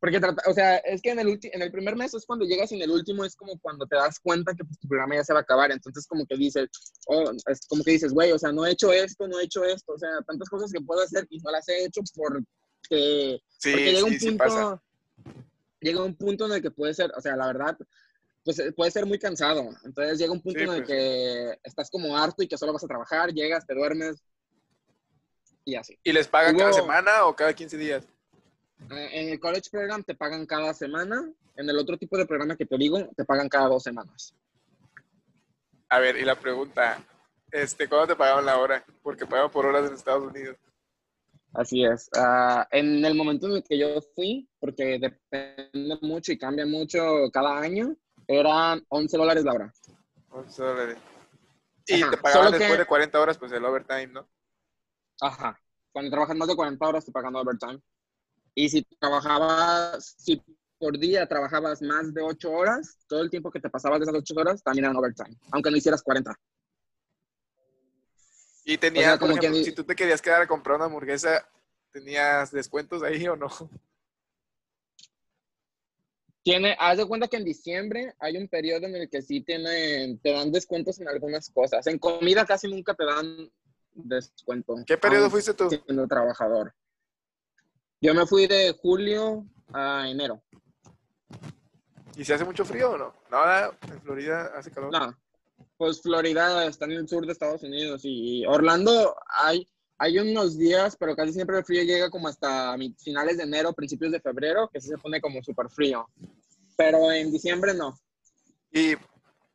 porque, 0.00 0.20
o 0.48 0.52
sea, 0.52 0.78
es 0.78 1.00
que 1.00 1.10
en 1.10 1.20
el, 1.20 1.38
en 1.40 1.62
el 1.62 1.70
primer 1.70 1.94
mes 1.94 2.12
es 2.12 2.26
cuando 2.26 2.44
llegas 2.44 2.72
y 2.72 2.74
en 2.74 2.82
el 2.82 2.90
último 2.90 3.24
es 3.24 3.36
como 3.36 3.56
cuando 3.60 3.86
te 3.86 3.94
das 3.94 4.18
cuenta 4.18 4.52
que 4.52 4.64
pues, 4.64 4.78
tu 4.80 4.88
programa 4.88 5.14
ya 5.14 5.22
se 5.22 5.32
va 5.32 5.38
a 5.38 5.42
acabar. 5.42 5.70
Entonces, 5.70 6.08
como 6.08 6.26
que 6.26 6.36
dices, 6.36 6.68
oh, 7.06 7.30
es 7.46 7.66
como 7.68 7.84
que 7.84 7.92
dices, 7.92 8.12
güey, 8.12 8.32
o 8.32 8.38
sea, 8.38 8.50
no 8.50 8.66
he 8.66 8.72
hecho 8.72 8.92
esto, 8.92 9.28
no 9.28 9.38
he 9.38 9.44
hecho 9.44 9.62
esto. 9.62 9.92
O 9.92 9.98
sea, 9.98 10.10
tantas 10.26 10.48
cosas 10.48 10.72
que 10.72 10.80
puedo 10.80 11.02
hacer 11.02 11.24
y 11.30 11.38
no 11.38 11.52
las 11.52 11.68
he 11.68 11.84
hecho 11.84 12.00
porque, 12.16 13.40
sí, 13.58 13.70
porque 13.70 13.92
llega 13.92 14.04
un 14.04 14.18
punto... 14.18 14.82
Llega 15.82 16.02
un 16.02 16.16
punto 16.16 16.46
en 16.46 16.52
el 16.52 16.62
que 16.62 16.70
puede 16.70 16.94
ser, 16.94 17.12
o 17.16 17.20
sea, 17.20 17.36
la 17.36 17.48
verdad, 17.48 17.76
pues 18.44 18.58
eh, 18.60 18.72
puede 18.72 18.90
ser 18.90 19.04
muy 19.04 19.18
cansado. 19.18 19.68
Entonces 19.84 20.18
llega 20.18 20.32
un 20.32 20.40
punto 20.40 20.60
en 20.60 20.70
el 20.70 20.84
pues. 20.84 20.88
que 20.88 21.58
estás 21.62 21.90
como 21.90 22.16
harto 22.16 22.42
y 22.42 22.48
que 22.48 22.56
solo 22.56 22.72
vas 22.72 22.84
a 22.84 22.88
trabajar, 22.88 23.32
llegas, 23.32 23.66
te 23.66 23.74
duermes 23.74 24.22
y 25.64 25.74
así. 25.74 25.98
¿Y 26.02 26.12
les 26.12 26.28
pagan 26.28 26.56
cada 26.56 26.72
semana 26.72 27.26
o 27.26 27.36
cada 27.36 27.52
15 27.52 27.76
días? 27.76 28.04
Eh, 28.90 29.08
en 29.12 29.28
el 29.30 29.40
college 29.40 29.70
program 29.70 30.02
te 30.02 30.14
pagan 30.14 30.46
cada 30.46 30.72
semana. 30.72 31.30
En 31.56 31.68
el 31.68 31.78
otro 31.78 31.98
tipo 31.98 32.16
de 32.16 32.26
programa 32.26 32.56
que 32.56 32.64
te 32.64 32.78
digo, 32.78 33.10
te 33.16 33.24
pagan 33.24 33.48
cada 33.48 33.68
dos 33.68 33.82
semanas. 33.82 34.34
A 35.88 35.98
ver, 35.98 36.16
y 36.16 36.24
la 36.24 36.34
pregunta, 36.34 37.04
este, 37.50 37.88
¿cuándo 37.88 38.06
te 38.06 38.16
pagaban 38.16 38.46
la 38.46 38.58
hora? 38.58 38.84
Porque 39.02 39.26
pagan 39.26 39.50
por 39.50 39.66
horas 39.66 39.86
en 39.86 39.94
Estados 39.94 40.30
Unidos. 40.32 40.56
Así 41.54 41.84
es. 41.84 42.08
Ah, 42.16 42.66
en 42.70 43.04
el 43.04 43.14
momento 43.14 43.46
en 43.46 43.56
el 43.56 43.62
que 43.62 43.78
yo 43.78 44.00
fui, 44.14 44.48
porque 44.58 44.98
depende 44.98 45.98
mucho 46.00 46.32
y 46.32 46.38
cambia 46.38 46.64
mucho 46.66 47.30
cada 47.32 47.58
año, 47.58 47.94
eran 48.26 48.82
11 48.88 49.16
dólares 49.16 49.44
la 49.44 49.52
hora. 49.52 49.74
11 50.30 50.62
dólares. 50.62 50.98
Y 51.86 52.00
te 52.08 52.16
pagaban 52.16 52.52
después 52.52 52.78
de 52.78 52.86
40 52.86 53.20
horas, 53.20 53.38
pues 53.38 53.52
el 53.52 53.64
overtime, 53.64 54.06
¿no? 54.06 54.28
Ajá. 55.20 55.60
Cuando 55.92 56.10
trabajas 56.10 56.36
más 56.36 56.48
de 56.48 56.56
40 56.56 56.86
horas, 56.86 57.04
te 57.04 57.12
pagan 57.12 57.36
overtime. 57.36 57.80
Y 58.54 58.68
si 58.68 58.82
trabajabas, 58.98 60.14
si 60.18 60.42
por 60.78 60.98
día 60.98 61.26
trabajabas 61.26 61.82
más 61.82 62.14
de 62.14 62.22
8 62.22 62.50
horas, 62.50 62.98
todo 63.06 63.22
el 63.22 63.30
tiempo 63.30 63.50
que 63.50 63.60
te 63.60 63.70
pasabas 63.70 64.00
de 64.00 64.04
esas 64.04 64.16
8 64.16 64.34
horas, 64.36 64.62
también 64.62 64.84
eran 64.84 64.96
overtime, 64.96 65.36
aunque 65.50 65.70
no 65.70 65.76
hicieras 65.76 66.02
40. 66.02 66.34
Y 68.64 68.78
tenías, 68.78 69.18
como 69.18 69.36
que... 69.36 69.52
si 69.64 69.72
tú 69.72 69.84
te 69.84 69.96
querías 69.96 70.22
quedar 70.22 70.42
a 70.42 70.46
comprar 70.46 70.76
una 70.76 70.86
hamburguesa, 70.86 71.46
¿tenías 71.90 72.50
descuentos 72.50 73.02
ahí 73.02 73.26
o 73.26 73.36
no? 73.36 73.48
Tiene, 76.42 76.76
haz 76.78 76.98
de 76.98 77.06
cuenta 77.06 77.28
que 77.28 77.36
en 77.36 77.44
diciembre 77.44 78.14
hay 78.18 78.36
un 78.36 78.48
periodo 78.48 78.86
en 78.86 78.96
el 78.96 79.08
que 79.08 79.22
sí 79.22 79.42
tienen, 79.42 80.18
te 80.18 80.32
dan 80.32 80.50
descuentos 80.50 81.00
en 81.00 81.08
algunas 81.08 81.48
cosas. 81.50 81.86
En 81.86 81.98
comida 81.98 82.44
casi 82.44 82.68
nunca 82.68 82.94
te 82.94 83.04
dan 83.04 83.50
descuento. 83.94 84.76
¿Qué 84.86 84.96
periodo 84.96 85.30
fuiste 85.30 85.54
tú? 85.54 85.68
Siendo 85.68 86.08
trabajador. 86.08 86.74
Yo 88.00 88.14
me 88.14 88.26
fui 88.26 88.48
de 88.48 88.72
julio 88.72 89.46
a 89.72 90.08
enero. 90.08 90.42
¿Y 92.16 92.24
se 92.24 92.34
hace 92.34 92.44
mucho 92.44 92.64
frío 92.64 92.90
o 92.90 92.98
no? 92.98 93.14
Nada, 93.30 93.78
en 93.88 94.00
Florida 94.00 94.52
hace 94.56 94.72
calor. 94.72 94.92
No, 94.92 95.16
pues 95.82 96.00
Florida 96.00 96.64
está 96.66 96.84
en 96.84 96.92
el 96.92 97.08
sur 97.08 97.26
de 97.26 97.32
Estados 97.32 97.64
Unidos 97.64 98.02
y 98.04 98.46
Orlando 98.46 99.16
hay, 99.26 99.68
hay 99.98 100.16
unos 100.16 100.56
días, 100.56 100.96
pero 100.96 101.16
casi 101.16 101.32
siempre 101.32 101.58
el 101.58 101.64
frío 101.64 101.82
llega 101.82 102.08
como 102.08 102.28
hasta 102.28 102.76
finales 103.02 103.36
de 103.36 103.42
enero, 103.42 103.72
principios 103.72 104.12
de 104.12 104.20
febrero, 104.20 104.70
que 104.72 104.80
se 104.80 104.96
pone 104.96 105.20
como 105.20 105.42
súper 105.42 105.68
frío. 105.70 106.08
Pero 106.76 107.10
en 107.10 107.32
diciembre 107.32 107.74
no. 107.74 107.98
Y, 108.70 108.94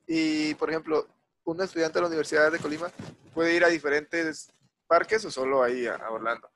y, 0.05 0.53
por 0.55 0.69
ejemplo, 0.69 1.07
un 1.45 1.61
estudiante 1.61 1.97
de 1.97 2.01
la 2.01 2.07
Universidad 2.07 2.51
de 2.51 2.59
Colima 2.59 2.91
puede 3.33 3.55
ir 3.55 3.63
a 3.63 3.69
diferentes 3.69 4.51
parques 4.85 5.23
o 5.23 5.31
solo 5.31 5.63
ahí 5.63 5.87
a, 5.87 5.95
Orlando? 6.11 6.49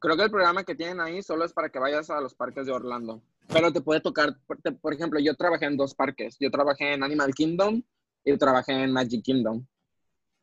Creo 0.00 0.16
que 0.16 0.24
el 0.24 0.30
programa 0.32 0.64
que 0.64 0.74
tienen 0.74 0.98
ahí 0.98 1.22
solo 1.22 1.44
es 1.44 1.52
para 1.52 1.68
que 1.68 1.78
vayas 1.78 2.10
a 2.10 2.20
los 2.20 2.34
parques 2.34 2.66
de 2.66 2.72
Orlando. 2.72 3.22
Pero 3.46 3.72
te 3.72 3.80
puede 3.80 4.00
tocar, 4.00 4.36
por 4.80 4.92
ejemplo, 4.92 5.20
yo 5.20 5.36
trabajé 5.36 5.66
en 5.66 5.76
dos 5.76 5.94
parques. 5.94 6.36
Yo 6.40 6.50
trabajé 6.50 6.94
en 6.94 7.04
Animal 7.04 7.32
Kingdom 7.32 7.80
y 8.24 8.36
trabajé 8.36 8.72
en 8.72 8.92
Magic 8.92 9.22
Kingdom. 9.22 9.66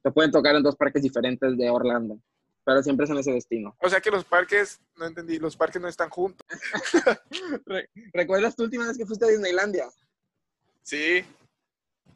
Te 0.02 0.12
pueden 0.12 0.32
tocar 0.32 0.56
en 0.56 0.64
dos 0.64 0.76
parques 0.76 1.04
diferentes 1.04 1.58
de 1.58 1.70
Orlando 1.70 2.20
pero 2.70 2.84
siempre 2.84 3.06
es 3.06 3.10
en 3.10 3.18
ese 3.18 3.32
destino. 3.32 3.76
O 3.82 3.90
sea 3.90 4.00
que 4.00 4.12
los 4.12 4.24
parques, 4.24 4.80
no 4.96 5.08
entendí, 5.08 5.40
los 5.40 5.58
parques 5.58 5.82
no 5.82 5.88
están 5.88 6.12
juntos. 6.12 6.46
¿Recuerdas 8.14 8.56
tu 8.56 8.62
última 8.62 8.86
vez 8.86 8.96
que 8.96 9.08
fuiste 9.08 9.26
a 9.26 9.30
Disneylandia? 9.30 9.90
Sí. 10.84 11.26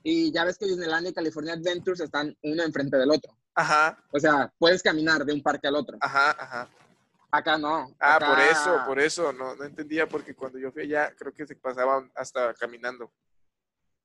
Y 0.04 0.32
ya 0.32 0.46
ves 0.46 0.60
que 0.60 0.68
Disneylandia 0.68 1.10
y 1.10 1.14
California 1.14 1.54
Adventures 1.54 2.02
están 2.02 2.38
uno 2.44 2.62
enfrente 2.62 2.98
del 2.98 3.10
otro. 3.10 3.36
Ajá. 3.56 3.98
O 4.12 4.20
sea, 4.20 4.54
puedes 4.60 4.84
caminar 4.84 5.26
de 5.26 5.34
un 5.34 5.42
parque 5.42 5.68
al 5.68 5.76
otro. 5.76 5.98
Ajá, 6.00 6.32
ajá. 6.32 6.70
Acá 7.32 7.58
no. 7.58 7.92
Ah, 8.00 8.20
por 8.20 8.40
eso, 8.40 8.84
por 8.86 9.00
eso, 9.00 9.34
no, 9.34 9.56
no 9.56 9.64
entendía, 9.64 10.08
porque 10.08 10.36
cuando 10.36 10.60
yo 10.60 10.72
fui 10.72 10.84
allá, 10.84 11.16
creo 11.18 11.34
que 11.34 11.48
se 11.48 11.56
pasaban 11.56 12.12
hasta 12.14 12.54
caminando. 12.54 13.12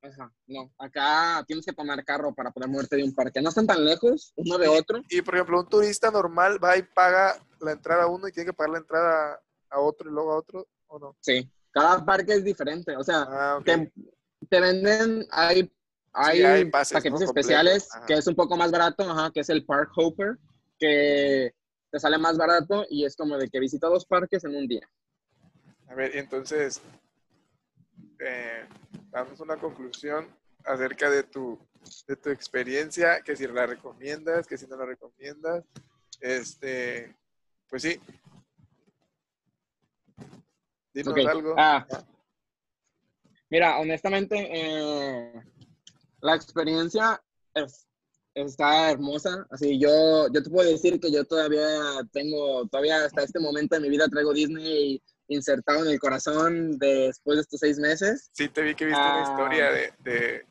Ajá, 0.02 0.32
no. 0.46 0.72
Acá 0.78 1.44
tienes 1.46 1.64
que 1.64 1.72
tomar 1.72 2.04
carro 2.04 2.32
para 2.34 2.50
poder 2.50 2.68
moverte 2.68 2.96
de 2.96 3.04
un 3.04 3.14
parque. 3.14 3.42
No 3.42 3.48
están 3.48 3.66
tan 3.66 3.84
lejos 3.84 4.32
uno 4.36 4.56
de 4.58 4.68
otro. 4.68 5.02
Y, 5.10 5.22
por 5.22 5.34
ejemplo, 5.34 5.60
un 5.60 5.68
turista 5.68 6.10
normal 6.10 6.62
va 6.62 6.76
y 6.76 6.82
paga 6.82 7.34
la 7.60 7.72
entrada 7.72 8.04
a 8.04 8.06
uno 8.06 8.28
y 8.28 8.32
tiene 8.32 8.50
que 8.50 8.52
pagar 8.52 8.70
la 8.70 8.78
entrada 8.78 9.40
a 9.70 9.80
otro 9.80 10.08
y 10.08 10.12
luego 10.12 10.32
a 10.32 10.38
otro, 10.38 10.68
¿o 10.86 10.98
no? 10.98 11.16
Sí, 11.20 11.50
cada 11.70 12.04
parque 12.04 12.34
es 12.34 12.44
diferente. 12.44 12.96
O 12.96 13.02
sea, 13.02 13.26
ah, 13.28 13.60
te, 13.64 14.60
venden, 14.60 15.26
hay, 15.30 15.70
hay, 16.12 16.64
paquetes 16.66 17.22
especiales 17.22 17.88
que 18.06 18.14
es 18.14 18.26
un 18.26 18.34
poco 18.34 18.56
más 18.56 18.70
barato, 18.70 19.02
ajá, 19.02 19.30
que 19.32 19.40
es 19.40 19.48
el 19.50 19.64
Park 19.64 19.90
Hopper, 19.96 20.38
que 20.78 21.52
te 21.90 21.98
sale 21.98 22.18
más 22.18 22.36
barato 22.36 22.86
y 22.88 23.04
es 23.04 23.16
como 23.16 23.36
de 23.36 23.48
que 23.48 23.60
visita 23.60 23.88
dos 23.88 24.06
parques 24.06 24.44
en 24.44 24.54
un 24.54 24.66
día. 24.68 24.88
A 25.88 25.94
ver, 25.94 26.16
entonces, 26.16 26.80
eh, 28.20 28.66
damos 29.10 29.40
una 29.40 29.56
conclusión 29.56 30.28
acerca 30.64 31.10
de 31.10 31.22
tu, 31.22 31.58
de 32.06 32.16
tu 32.16 32.30
experiencia, 32.30 33.20
que 33.22 33.36
si 33.36 33.46
la 33.46 33.66
recomiendas, 33.66 34.46
que 34.46 34.58
si 34.58 34.66
no 34.66 34.76
la 34.76 34.86
recomiendas. 34.86 35.64
Este, 36.20 37.14
pues 37.68 37.82
sí. 37.82 38.00
Dinos 40.92 41.26
algo. 41.26 41.54
Ah. 41.56 41.86
Mira, 43.50 43.78
honestamente, 43.78 44.48
eh, 44.50 45.32
la 46.20 46.34
experiencia 46.34 47.22
está 48.34 48.90
hermosa. 48.90 49.46
Así, 49.50 49.78
yo, 49.78 50.26
yo 50.32 50.42
te 50.42 50.50
puedo 50.50 50.68
decir 50.68 51.00
que 51.00 51.10
yo 51.10 51.24
todavía 51.24 51.66
tengo, 52.12 52.66
todavía 52.68 53.04
hasta 53.04 53.22
este 53.22 53.40
momento 53.40 53.76
de 53.76 53.80
mi 53.80 53.88
vida 53.88 54.08
traigo 54.08 54.32
Disney 54.32 55.02
insertado 55.28 55.84
en 55.84 55.92
el 55.92 56.00
corazón 56.00 56.78
después 56.78 57.36
de 57.36 57.42
estos 57.42 57.60
seis 57.60 57.78
meses. 57.78 58.30
Sí, 58.32 58.48
te 58.48 58.62
vi 58.62 58.74
que 58.74 58.86
viste 58.86 59.00
una 59.00 59.22
historia 59.22 59.68
ah. 59.68 59.94
de, 60.02 60.46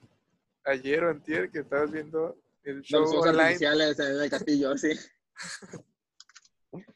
ayer 0.66 1.04
o 1.04 1.10
antier 1.10 1.50
que 1.50 1.60
estabas 1.60 1.92
viendo 1.92 2.38
el 2.64 2.82
show 2.82 3.02
Los 3.02 3.14
online. 3.14 3.58
en 3.58 4.22
el 4.22 4.30
castillo, 4.30 4.78
sí. 4.78 4.92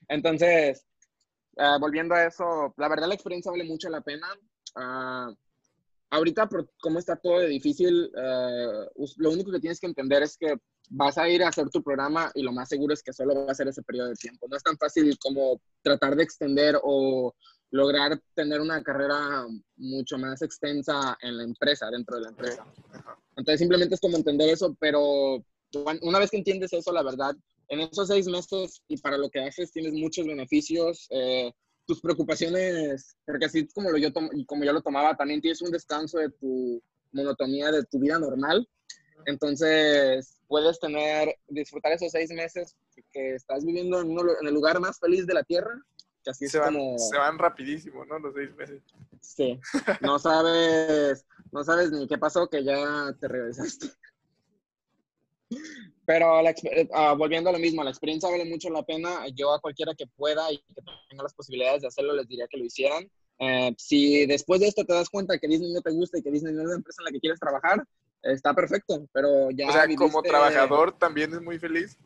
Entonces, 0.08 0.86
ah, 1.58 1.78
volviendo 1.80 2.16
a 2.16 2.26
eso, 2.26 2.74
la 2.78 2.90
verdad 2.90 3.08
la 3.08 3.16
experiencia 3.16 3.52
vale 3.52 3.64
mucho 3.64 3.90
la 3.90 4.02
pena. 4.02 4.28
Uh, 4.76 5.36
ahorita, 6.10 6.48
por 6.48 6.70
cómo 6.82 7.00
está 7.00 7.16
todo 7.16 7.40
de 7.40 7.48
difícil, 7.48 8.12
lo 9.18 9.32
único 9.32 9.52
que 9.52 9.60
tienes 9.60 9.80
que 9.80 9.88
entender 9.88 10.24
es 10.24 10.38
que 10.38 10.56
vas 10.94 11.18
a 11.18 11.28
ir 11.30 11.44
a 11.44 11.48
hacer 11.48 11.70
tu 11.70 11.82
programa 11.82 12.32
y 12.36 12.44
lo 12.44 12.52
más 12.52 12.68
seguro 12.68 12.94
es 12.94 13.02
que 13.02 13.14
solo 13.14 13.46
va 13.46 13.52
a 13.52 13.56
ser 13.56 13.68
ese 13.68 13.82
periodo 13.82 14.10
de 14.10 14.16
tiempo. 14.16 14.48
No 14.50 14.58
es 14.58 14.64
tan 14.64 14.78
fácil 14.78 15.18
como 15.20 15.62
tratar 15.82 16.16
de 16.16 16.24
extender 16.24 16.78
o 16.84 17.34
lograr 17.72 18.22
tener 18.36 18.60
una 18.62 18.84
carrera 18.84 19.46
mucho 19.78 20.18
más 20.18 20.42
extensa 20.42 21.18
en 21.22 21.38
la 21.38 21.44
empresa, 21.44 21.90
dentro 21.90 22.18
de 22.18 22.24
la 22.24 22.30
empresa. 22.30 22.66
Entonces 23.38 23.60
simplemente 23.60 23.96
es 23.96 24.02
como 24.02 24.18
entender 24.18 24.50
eso, 24.50 24.76
pero 24.80 25.44
una 26.02 26.20
vez 26.20 26.30
que 26.30 26.38
entiendes 26.38 26.74
eso, 26.74 26.92
la 26.92 27.02
verdad, 27.02 27.34
en 27.70 27.80
esos 27.80 28.10
seis 28.10 28.28
meses 28.28 28.82
y 28.90 28.98
para 28.98 29.18
lo 29.18 29.30
que 29.30 29.40
haces 29.40 29.72
tienes 29.72 29.94
muchos 29.94 30.28
beneficios. 30.28 31.08
Eh, 31.10 31.52
tus 31.86 32.00
preocupaciones, 32.00 33.18
porque 33.26 33.46
así 33.46 33.68
como, 33.68 33.90
lo 33.90 33.98
yo 33.98 34.14
como 34.14 34.64
yo 34.64 34.72
lo 34.72 34.82
tomaba, 34.82 35.18
también 35.18 35.42
tienes 35.42 35.62
un 35.62 35.72
descanso 35.72 36.20
de 36.20 36.30
tu 36.30 36.82
monotonía, 37.12 37.72
de 37.72 37.84
tu 37.86 38.00
vida 38.00 38.20
normal. 38.20 38.68
Entonces, 39.26 40.40
puedes 40.48 40.80
tener, 40.80 41.36
disfrutar 41.48 41.92
esos 41.92 42.12
seis 42.12 42.32
meses 42.32 42.76
que 43.12 43.36
estás 43.36 43.66
viviendo 43.66 44.00
en, 44.00 44.12
en 44.12 44.48
el 44.48 44.54
lugar 44.54 44.80
más 44.80 45.00
feliz 45.00 45.26
de 45.26 45.34
la 45.34 45.44
Tierra 45.44 45.74
así 46.30 46.48
se 46.48 46.60
van, 46.60 46.76
Se 46.98 47.18
van 47.18 47.38
rapidísimo, 47.38 48.06
¿no? 48.06 48.20
Los 48.20 48.34
seis 48.36 48.56
meses. 48.56 48.82
Sí. 49.22 49.60
No 50.02 50.20
sabes, 50.20 51.26
no 51.52 51.64
sabes 51.64 51.92
ni 51.92 52.08
qué 52.08 52.18
pasó 52.18 52.50
que 52.50 52.64
ya 52.64 53.14
te 53.20 53.28
regresaste. 53.28 53.88
Pero 56.06 56.40
eh, 56.40 56.90
ah, 56.94 57.14
volviendo 57.18 57.50
a 57.50 57.54
lo 57.54 57.60
mismo, 57.60 57.84
la 57.84 57.90
experiencia 57.90 58.30
vale 58.30 58.46
mucho 58.46 58.70
la 58.70 58.84
pena. 58.84 59.28
Yo 59.34 59.54
a 59.54 59.62
cualquiera 59.62 59.94
que 59.94 60.08
pueda 60.08 60.52
y 60.52 60.58
que 60.58 60.82
tenga 61.10 61.24
las 61.24 61.34
posibilidades 61.34 61.82
de 61.82 61.88
hacerlo, 61.88 62.14
les 62.14 62.28
diría 62.28 62.48
que 62.48 62.58
lo 62.58 62.66
hicieran. 62.66 63.10
Eh, 63.40 63.74
si 63.78 64.26
después 64.28 64.62
de 64.62 64.68
esto 64.68 64.86
te 64.86 64.94
das 64.94 65.10
cuenta 65.10 65.38
que 65.40 65.48
Disney 65.48 65.74
no 65.74 65.82
te 65.82 65.92
gusta 65.92 66.18
y 66.18 66.22
que 66.22 66.32
Disney 66.32 66.54
no 66.54 66.62
es 66.62 66.70
la 66.70 66.76
empresa 66.76 67.02
en 67.02 67.06
la 67.06 67.12
que 67.12 67.20
quieres 67.20 67.40
trabajar, 67.40 67.84
está 68.22 68.54
perfecto, 68.54 69.08
pero 69.12 69.50
ya... 69.52 69.68
O 69.68 69.72
sea, 69.72 69.88
como 69.96 70.22
trabajador 70.22 70.98
también 70.98 71.34
es 71.34 71.42
muy 71.42 71.58
feliz, 71.58 71.98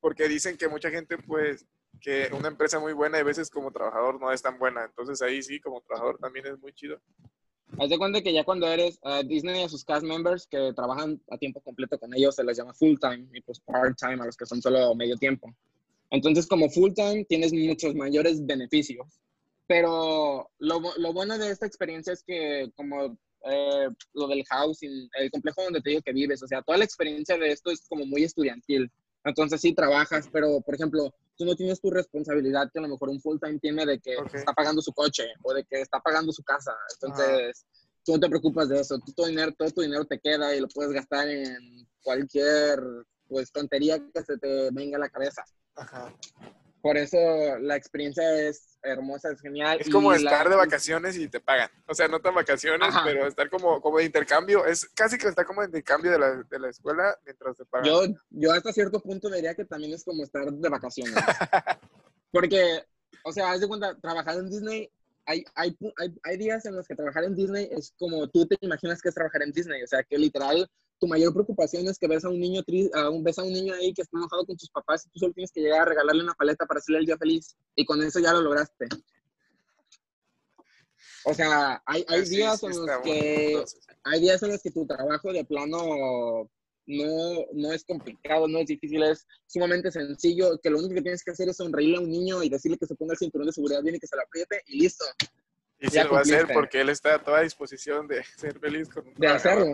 porque 0.00 0.26
dicen 0.28 0.56
que 0.56 0.68
mucha 0.68 0.90
gente 0.90 1.18
pues 1.18 1.66
que 2.00 2.28
una 2.32 2.48
empresa 2.48 2.78
muy 2.78 2.92
buena 2.92 3.18
a 3.18 3.22
veces 3.22 3.50
como 3.50 3.70
trabajador 3.70 4.20
no 4.20 4.32
es 4.32 4.42
tan 4.42 4.58
buena. 4.58 4.84
Entonces 4.84 5.20
ahí 5.22 5.42
sí, 5.42 5.60
como 5.60 5.80
trabajador 5.80 6.18
también 6.18 6.46
es 6.46 6.58
muy 6.58 6.72
chido. 6.72 7.00
Haz 7.78 7.90
de 7.90 7.98
cuenta 7.98 8.22
que 8.22 8.32
ya 8.32 8.44
cuando 8.44 8.66
eres 8.66 8.98
uh, 9.02 9.22
Disney 9.26 9.62
a 9.62 9.68
sus 9.68 9.84
cast 9.84 10.04
members 10.04 10.46
que 10.46 10.72
trabajan 10.74 11.20
a 11.30 11.36
tiempo 11.36 11.60
completo 11.60 11.98
con 11.98 12.14
ellos 12.14 12.34
se 12.34 12.42
les 12.42 12.56
llama 12.56 12.72
full 12.72 12.96
time 12.98 13.28
y 13.34 13.42
pues 13.42 13.60
part 13.60 13.96
time 13.98 14.22
a 14.22 14.26
los 14.26 14.36
que 14.36 14.46
son 14.46 14.62
solo 14.62 14.94
medio 14.94 15.16
tiempo. 15.16 15.54
Entonces 16.10 16.46
como 16.46 16.70
full 16.70 16.92
time 16.94 17.24
tienes 17.24 17.52
muchos 17.52 17.94
mayores 17.94 18.44
beneficios. 18.44 19.20
Pero 19.66 20.50
lo, 20.58 20.80
lo 20.96 21.12
bueno 21.12 21.36
de 21.36 21.50
esta 21.50 21.66
experiencia 21.66 22.14
es 22.14 22.22
que 22.22 22.70
como 22.74 23.18
eh, 23.44 23.88
lo 24.14 24.26
del 24.28 24.44
housing, 24.44 25.08
el 25.18 25.30
complejo 25.30 25.62
donde 25.62 25.80
te 25.80 25.90
digo 25.90 26.02
que 26.02 26.12
vives, 26.12 26.42
o 26.42 26.46
sea, 26.46 26.62
toda 26.62 26.78
la 26.78 26.84
experiencia 26.84 27.36
de 27.36 27.52
esto 27.52 27.70
es 27.70 27.86
como 27.88 28.06
muy 28.06 28.24
estudiantil. 28.24 28.90
Entonces 29.24 29.60
sí 29.60 29.74
trabajas, 29.74 30.28
pero 30.32 30.60
por 30.62 30.74
ejemplo, 30.74 31.14
tú 31.38 31.44
no 31.44 31.54
tienes 31.54 31.80
tu 31.80 31.90
responsabilidad 31.90 32.68
que 32.72 32.80
a 32.80 32.82
lo 32.82 32.88
mejor 32.88 33.08
un 33.08 33.20
full 33.20 33.38
time 33.40 33.58
tiene 33.60 33.86
de 33.86 34.00
que 34.00 34.16
está 34.34 34.52
pagando 34.52 34.82
su 34.82 34.92
coche 34.92 35.24
o 35.42 35.54
de 35.54 35.64
que 35.64 35.80
está 35.80 36.00
pagando 36.00 36.32
su 36.32 36.42
casa. 36.42 36.74
Entonces, 36.94 37.64
tú 38.04 38.12
no 38.12 38.20
te 38.20 38.28
preocupas 38.28 38.68
de 38.68 38.80
eso. 38.80 38.98
Tú, 38.98 39.12
todo, 39.12 39.26
dinero, 39.26 39.52
todo 39.56 39.70
tu 39.70 39.82
dinero 39.82 40.04
te 40.04 40.18
queda 40.18 40.54
y 40.54 40.60
lo 40.60 40.68
puedes 40.68 40.92
gastar 40.92 41.28
en 41.28 41.86
cualquier 42.02 42.82
pues 43.28 43.52
tontería 43.52 43.98
que 44.12 44.22
se 44.22 44.36
te 44.36 44.70
venga 44.72 44.96
a 44.96 45.00
la 45.00 45.08
cabeza. 45.08 45.44
Ajá. 45.76 46.12
Por 46.80 46.96
eso 46.96 47.18
la 47.60 47.76
experiencia 47.76 48.40
es 48.40 48.78
hermosa, 48.82 49.30
es 49.32 49.40
genial. 49.40 49.78
Es 49.80 49.90
como 49.90 50.12
estar 50.12 50.48
de 50.48 50.56
vacaciones 50.56 51.16
y 51.16 51.28
te 51.28 51.40
pagan. 51.40 51.70
O 51.86 51.94
sea, 51.94 52.06
no 52.06 52.20
tan 52.20 52.34
vacaciones, 52.34 52.94
pero 53.04 53.26
estar 53.26 53.50
como, 53.50 53.80
como 53.80 53.98
de 53.98 54.04
intercambio. 54.04 54.64
Es 54.64 54.86
casi 54.94 55.18
que 55.18 55.28
está 55.28 55.44
como 55.44 55.60
de 55.62 55.66
intercambio 55.66 56.12
de 56.12 56.18
la, 56.18 56.42
de 56.42 56.58
la 56.58 56.68
escuela 56.68 57.18
mientras 57.24 57.56
te 57.56 57.64
pagan. 57.64 57.86
Yo, 57.86 58.02
yo 58.30 58.52
hasta 58.52 58.72
cierto 58.72 59.00
punto 59.00 59.28
diría 59.28 59.54
que 59.54 59.64
también 59.64 59.92
es 59.92 60.04
como 60.04 60.22
estar 60.22 60.50
de 60.50 60.68
vacaciones. 60.68 61.14
Porque, 62.30 62.84
o 63.24 63.32
sea, 63.32 63.50
haz 63.50 63.60
de 63.60 63.68
cuenta, 63.68 63.96
trabajar 64.00 64.36
en 64.36 64.48
Disney, 64.48 64.90
hay, 65.26 65.44
hay, 65.54 65.76
hay, 65.98 66.14
hay 66.22 66.36
días 66.38 66.64
en 66.64 66.76
los 66.76 66.86
que 66.86 66.94
trabajar 66.94 67.24
en 67.24 67.34
Disney 67.34 67.68
es 67.70 67.92
como 67.98 68.28
tú 68.28 68.46
te 68.46 68.56
imaginas 68.60 69.02
que 69.02 69.10
es 69.10 69.14
trabajar 69.14 69.42
en 69.42 69.52
Disney. 69.52 69.82
O 69.82 69.86
sea, 69.86 70.02
que 70.02 70.16
literal 70.16 70.70
tu 70.98 71.06
mayor 71.06 71.32
preocupación 71.32 71.86
es 71.88 71.98
que 71.98 72.08
ves 72.08 72.24
a 72.24 72.28
un 72.28 72.40
niño 72.40 72.62
triste, 72.62 72.90
ves 73.20 73.38
a 73.38 73.42
un 73.42 73.52
niño 73.52 73.74
ahí 73.74 73.92
que 73.92 74.02
está 74.02 74.16
enojado 74.16 74.44
con 74.46 74.58
sus 74.58 74.70
papás 74.70 75.06
y 75.06 75.10
tú 75.10 75.18
solo 75.20 75.32
tienes 75.32 75.52
que 75.52 75.60
llegar 75.60 75.82
a 75.82 75.84
regalarle 75.84 76.22
una 76.22 76.34
paleta 76.34 76.66
para 76.66 76.78
hacerle 76.78 77.00
el 77.00 77.06
día 77.06 77.16
feliz 77.16 77.56
y 77.74 77.84
con 77.84 78.02
eso 78.02 78.18
ya 78.20 78.32
lo 78.32 78.42
lograste. 78.42 78.86
O 81.24 81.34
sea, 81.34 81.82
hay, 81.86 82.04
hay 82.08 82.22
días 82.22 82.62
en 82.62 82.70
los 82.70 82.90
que 83.02 83.64
hay 84.04 84.20
días 84.20 84.42
en 84.42 84.50
los 84.50 84.62
que 84.62 84.70
tu 84.70 84.86
trabajo 84.86 85.32
de 85.32 85.44
plano 85.44 86.48
no, 86.88 87.46
no 87.52 87.72
es 87.72 87.84
complicado, 87.84 88.48
no 88.48 88.58
es 88.58 88.66
difícil, 88.66 89.02
es 89.02 89.26
sumamente 89.46 89.90
sencillo, 89.90 90.58
que 90.58 90.70
lo 90.70 90.78
único 90.78 90.94
que 90.94 91.02
tienes 91.02 91.22
que 91.22 91.32
hacer 91.32 91.48
es 91.48 91.58
sonreírle 91.58 91.98
a 91.98 92.00
un 92.00 92.10
niño 92.10 92.42
y 92.42 92.48
decirle 92.48 92.78
que 92.78 92.86
se 92.86 92.94
ponga 92.94 93.12
el 93.12 93.18
cinturón 93.18 93.46
de 93.46 93.52
seguridad 93.52 93.82
bien 93.82 93.96
y 93.96 94.00
que 94.00 94.06
se 94.06 94.16
lo 94.16 94.22
apriete 94.22 94.62
y 94.66 94.80
listo. 94.80 95.04
Y 95.80 95.88
se 95.88 96.04
lo 96.04 96.12
va 96.12 96.18
a 96.18 96.22
hacer 96.22 96.48
porque 96.52 96.80
él 96.80 96.88
está 96.88 97.14
a 97.14 97.22
toda 97.22 97.42
disposición 97.42 98.08
de 98.08 98.22
ser 98.36 98.58
feliz 98.58 98.88
con 98.88 99.06
un 99.06 99.14
de 99.14 99.28
hacerlo. 99.28 99.72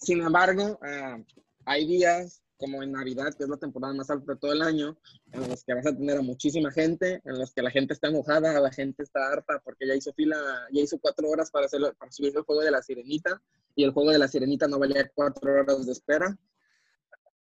Sin 0.00 0.22
embargo, 0.22 0.78
ah, 0.82 1.18
hay 1.64 1.86
días 1.86 2.42
como 2.60 2.82
en 2.82 2.92
Navidad, 2.92 3.34
que 3.36 3.44
es 3.44 3.48
la 3.48 3.56
temporada 3.56 3.94
más 3.94 4.10
alta 4.10 4.34
de 4.34 4.38
todo 4.38 4.52
el 4.52 4.60
año, 4.60 4.96
en 5.32 5.48
los 5.48 5.64
que 5.64 5.72
vas 5.72 5.86
a 5.86 5.96
tener 5.96 6.18
a 6.18 6.22
muchísima 6.22 6.70
gente, 6.70 7.22
en 7.24 7.38
los 7.38 7.52
que 7.52 7.62
la 7.62 7.70
gente 7.70 7.94
está 7.94 8.08
enojada, 8.08 8.60
la 8.60 8.70
gente 8.70 9.02
está 9.02 9.32
harta 9.32 9.60
porque 9.64 9.86
ya 9.88 9.94
hizo 9.94 10.12
fila, 10.12 10.36
ya 10.70 10.82
hizo 10.82 10.98
cuatro 11.00 11.26
horas 11.28 11.50
para, 11.50 11.66
hacer, 11.66 11.80
para 11.98 12.12
subir 12.12 12.36
el 12.36 12.42
juego 12.42 12.60
de 12.60 12.70
la 12.70 12.82
sirenita 12.82 13.40
y 13.74 13.84
el 13.84 13.92
juego 13.92 14.10
de 14.10 14.18
la 14.18 14.28
sirenita 14.28 14.68
no 14.68 14.78
valía 14.78 15.10
cuatro 15.14 15.50
horas 15.52 15.86
de 15.86 15.92
espera. 15.92 16.36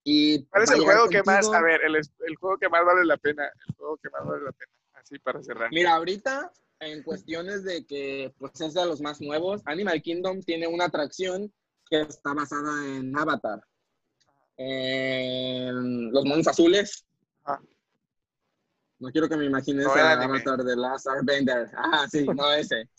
Y 0.04 0.46
¿Cuál 0.46 0.64
es 0.64 0.72
el 0.72 0.82
juego 0.82 1.10
que 1.10 1.24
más, 1.24 1.52
a 1.52 1.62
ver, 1.62 1.82
el, 1.84 1.96
el 1.96 2.36
juego 2.40 2.58
que 2.58 2.70
más 2.70 2.86
vale 2.86 3.04
la 3.04 3.18
pena? 3.18 3.52
El 3.68 3.76
juego 3.76 3.98
que 3.98 4.10
más 4.12 4.24
vale 4.24 4.44
la 4.44 4.52
pena, 4.52 4.72
así 4.94 5.18
para 5.20 5.44
cerrar. 5.44 5.70
Mira, 5.72 5.96
ahorita 5.96 6.52
en 6.80 7.04
cuestiones 7.04 7.64
de 7.64 7.86
que 7.86 8.34
pues 8.38 8.60
es 8.62 8.74
de 8.74 8.86
los 8.86 9.02
más 9.02 9.22
nuevos, 9.22 9.62
Animal 9.66 10.02
Kingdom 10.02 10.42
tiene 10.42 10.68
una 10.68 10.86
atracción 10.86 11.52
que 11.90 12.02
está 12.02 12.34
basada 12.34 12.86
en 12.86 13.18
Avatar. 13.18 13.62
En 14.58 16.12
los 16.12 16.26
monos 16.26 16.48
azules. 16.48 17.06
No 19.00 19.10
quiero 19.12 19.30
que 19.30 19.38
me 19.38 19.46
imagines 19.46 19.86
no, 19.86 19.92
Avatar 19.92 20.64
de 20.64 20.76
Last 20.76 21.08
Airbender. 21.08 21.70
Ah, 21.76 22.08
sí, 22.10 22.26
no 22.26 22.52
ese. 22.54 22.90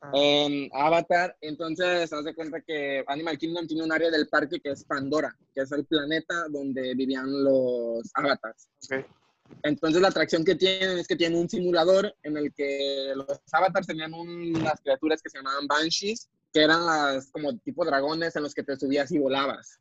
Ah. 0.00 0.12
En 0.14 0.70
Avatar, 0.72 1.36
entonces, 1.40 2.12
haz 2.12 2.24
de 2.24 2.34
cuenta 2.34 2.60
que 2.60 3.04
Animal 3.08 3.36
Kingdom 3.36 3.66
tiene 3.66 3.82
un 3.82 3.92
área 3.92 4.10
del 4.10 4.28
parque 4.28 4.60
que 4.60 4.70
es 4.70 4.84
Pandora, 4.84 5.36
que 5.52 5.62
es 5.62 5.72
el 5.72 5.84
planeta 5.84 6.46
donde 6.48 6.94
vivían 6.94 7.26
los 7.42 8.08
avatars. 8.14 8.68
Entonces, 9.62 10.00
la 10.00 10.08
atracción 10.08 10.44
que 10.44 10.54
tienen 10.54 10.98
es 10.98 11.06
que 11.06 11.16
tienen 11.16 11.38
un 11.38 11.48
simulador 11.48 12.14
en 12.22 12.36
el 12.36 12.52
que 12.52 13.12
los 13.14 13.26
avatars 13.52 13.86
tenían 13.86 14.14
unas 14.14 14.80
criaturas 14.80 15.20
que 15.22 15.30
se 15.30 15.38
llamaban 15.38 15.66
Banshees, 15.66 16.28
que 16.52 16.62
eran 16.62 16.86
las 16.86 17.30
como 17.30 17.56
tipo 17.58 17.84
dragones 17.84 18.36
en 18.36 18.42
los 18.42 18.54
que 18.54 18.62
te 18.62 18.76
subías 18.76 19.10
y 19.10 19.18
volabas. 19.18 19.80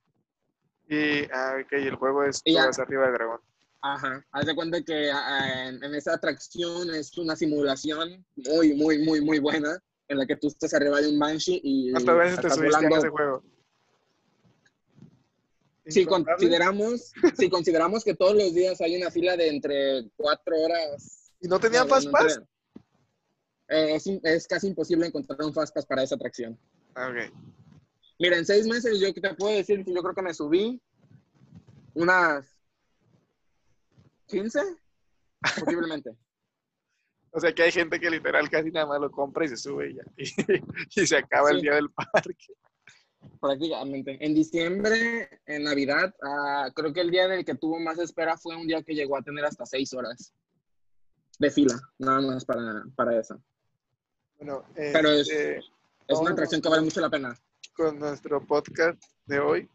Y, 0.89 1.23
ah, 1.33 1.57
el 1.69 1.95
juego 1.95 2.23
es 2.23 2.41
arriba 2.79 3.05
del 3.05 3.13
dragón. 3.13 3.39
Ajá, 3.81 4.25
haz 4.31 4.45
de 4.45 4.55
cuenta 4.55 4.81
que 4.81 5.11
ah, 5.11 5.69
en, 5.69 5.95
esa 5.95 6.13
atracción 6.13 6.93
es 6.93 7.17
una 7.17 7.35
simulación 7.35 8.25
muy, 8.35 8.73
muy, 8.73 8.99
muy, 8.99 9.21
muy 9.21 9.39
buena 9.39 9.77
en 10.07 10.17
la 10.17 10.25
que 10.25 10.35
tú 10.35 10.47
estás 10.47 10.73
arriba 10.73 10.99
de 10.99 11.09
un 11.09 11.19
Banshee 11.19 11.61
y... 11.63 11.91
¿Cuántas 11.91 12.17
veces 12.17 12.41
te 12.41 12.49
subiste 12.49 12.85
en 12.85 12.91
ese 12.93 13.09
juego? 13.09 13.43
Si 15.87 16.05
consideramos, 16.05 17.13
si 17.37 17.49
consideramos 17.49 18.03
que 18.03 18.15
todos 18.15 18.35
los 18.35 18.53
días 18.53 18.79
hay 18.81 18.97
una 18.97 19.09
fila 19.09 19.37
de 19.37 19.49
entre 19.49 20.09
cuatro 20.15 20.55
horas... 20.57 21.31
¿Y 21.39 21.47
no 21.47 21.59
tenían 21.59 21.87
Fast 21.87 22.09
Pass? 22.11 22.41
Eh, 23.69 23.97
es, 24.23 24.47
casi 24.47 24.67
imposible 24.67 25.07
encontrar 25.07 25.41
un 25.41 25.53
Fast 25.53 25.73
Pass 25.73 25.85
para 25.85 26.03
esa 26.03 26.15
atracción. 26.15 26.59
Ah, 26.95 27.09
ok. 27.09 27.33
Mira, 28.19 28.37
en 28.37 28.45
seis 28.45 28.65
meses 28.67 28.99
yo 28.99 29.13
te 29.13 29.33
puedo 29.35 29.55
decir 29.55 29.83
que 29.85 29.93
yo 29.93 30.01
creo 30.01 30.15
que 30.15 30.21
me 30.21 30.33
subí 30.33 30.81
unas 31.93 32.45
15, 34.27 34.59
posiblemente. 35.59 36.11
o 37.31 37.39
sea 37.39 37.53
que 37.53 37.63
hay 37.63 37.71
gente 37.71 37.99
que 37.99 38.09
literal 38.09 38.49
casi 38.49 38.71
nada 38.71 38.87
más 38.87 38.99
lo 38.99 39.11
compra 39.11 39.45
y 39.45 39.49
se 39.49 39.57
sube 39.57 39.91
y 39.91 39.95
ya. 39.95 40.03
Y, 40.17 40.25
se 41.07 41.17
acaba 41.17 41.51
el 41.51 41.61
día 41.61 41.75
del 41.75 41.89
parque. 41.91 42.53
Prácticamente. 43.39 44.17
En 44.25 44.33
diciembre, 44.33 45.41
en 45.45 45.63
Navidad, 45.63 46.13
ah, 46.23 46.69
creo 46.75 46.93
que 46.93 47.01
el 47.01 47.11
día 47.11 47.27
del 47.27 47.45
que 47.45 47.55
tuvo 47.55 47.79
más 47.79 47.99
espera 47.99 48.37
fue 48.37 48.55
un 48.55 48.67
día 48.67 48.83
que 48.83 48.95
llegó 48.95 49.17
a 49.17 49.21
tener 49.21 49.45
hasta 49.45 49.65
seis 49.65 49.93
horas 49.93 50.33
de 51.39 51.51
fila, 51.51 51.79
nada 51.99 52.21
más 52.21 52.45
para, 52.45 52.83
para 52.95 53.19
eso. 53.19 53.39
Bueno, 54.37 54.63
Pero 54.75 55.09
es, 55.11 55.29
este, 55.29 55.57
es 56.07 56.19
una 56.19 56.31
atracción 56.31 56.61
que 56.61 56.69
vale 56.69 56.81
mucho 56.81 57.01
la 57.01 57.09
pena. 57.09 57.37
Con 57.75 57.99
nuestro 57.99 58.45
podcast 58.45 59.01
de 59.25 59.39
hoy. 59.39 59.69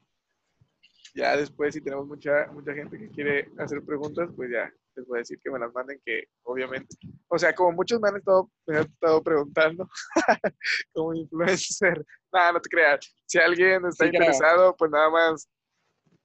Ya 1.14 1.36
después, 1.36 1.74
si 1.74 1.80
tenemos 1.80 2.06
mucha, 2.06 2.46
mucha 2.52 2.72
gente 2.72 2.98
que 2.98 3.10
quiere 3.10 3.50
hacer 3.58 3.82
preguntas, 3.82 4.30
pues 4.34 4.50
ya 4.50 4.72
les 4.94 5.06
voy 5.06 5.18
a 5.18 5.20
decir 5.20 5.38
que 5.42 5.50
me 5.50 5.58
las 5.58 5.72
manden, 5.72 6.00
que 6.04 6.24
obviamente, 6.42 6.96
o 7.28 7.38
sea, 7.38 7.54
como 7.54 7.72
muchos 7.72 8.00
me 8.00 8.08
han 8.08 8.16
estado, 8.16 8.50
me 8.66 8.76
han 8.76 8.84
estado 8.84 9.22
preguntando 9.22 9.88
como 10.92 11.14
influencer, 11.14 12.04
nada, 12.32 12.52
no 12.52 12.60
te 12.60 12.68
creas. 12.68 13.14
Si 13.26 13.38
alguien 13.38 13.84
está 13.86 14.06
interesado, 14.06 14.76
pues 14.76 14.90
nada 14.90 15.10
más, 15.10 15.48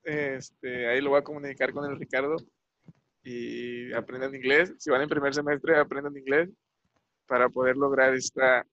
este, 0.03 0.87
ahí 0.87 1.01
lo 1.01 1.11
voy 1.11 1.19
a 1.19 1.23
comunicar 1.23 1.73
con 1.73 1.89
el 1.89 1.97
Ricardo 1.97 2.37
y 3.23 3.91
aprendan 3.93 4.33
inglés. 4.33 4.73
Si 4.77 4.89
van 4.89 5.01
en 5.01 5.09
primer 5.09 5.33
semestre, 5.33 5.77
aprendan 5.77 6.17
inglés 6.17 6.49
para 7.25 7.49
poder 7.49 7.75
lograr 7.75 8.13
esta... 8.13 8.65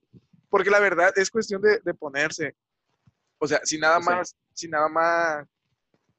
Porque 0.48 0.70
la 0.70 0.78
verdad 0.78 1.12
es 1.16 1.30
cuestión 1.30 1.61
de, 1.61 1.94
ponerse. 1.94 2.54
O 3.38 3.48
sea, 3.48 3.61
si 3.64 3.78
nada 3.78 3.98
más, 3.98 4.37
si 4.52 4.68
nada 4.68 4.88
más 4.88 5.44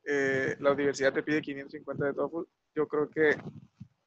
eh, 0.04 0.58
la 0.60 0.74
universidad 0.74 1.14
te 1.14 1.24
pide 1.24 1.42
550 1.42 2.06
de 2.06 2.14
TOEFL, 2.14 2.44
yo 2.76 2.88
creo 2.88 3.10
que 3.10 3.36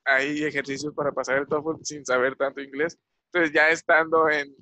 hay 0.04 0.44
ejercicios 0.44 0.94
para 0.94 1.12
pasar 1.12 1.38
el 1.38 1.46
TOEFL 1.46 1.82
sin 1.82 2.04
saber 2.04 2.36
tanto 2.36 2.60
inglés. 2.60 2.98
Entonces, 3.26 3.52
ya 3.54 3.68
estando 3.68 4.28
en, 4.30 4.54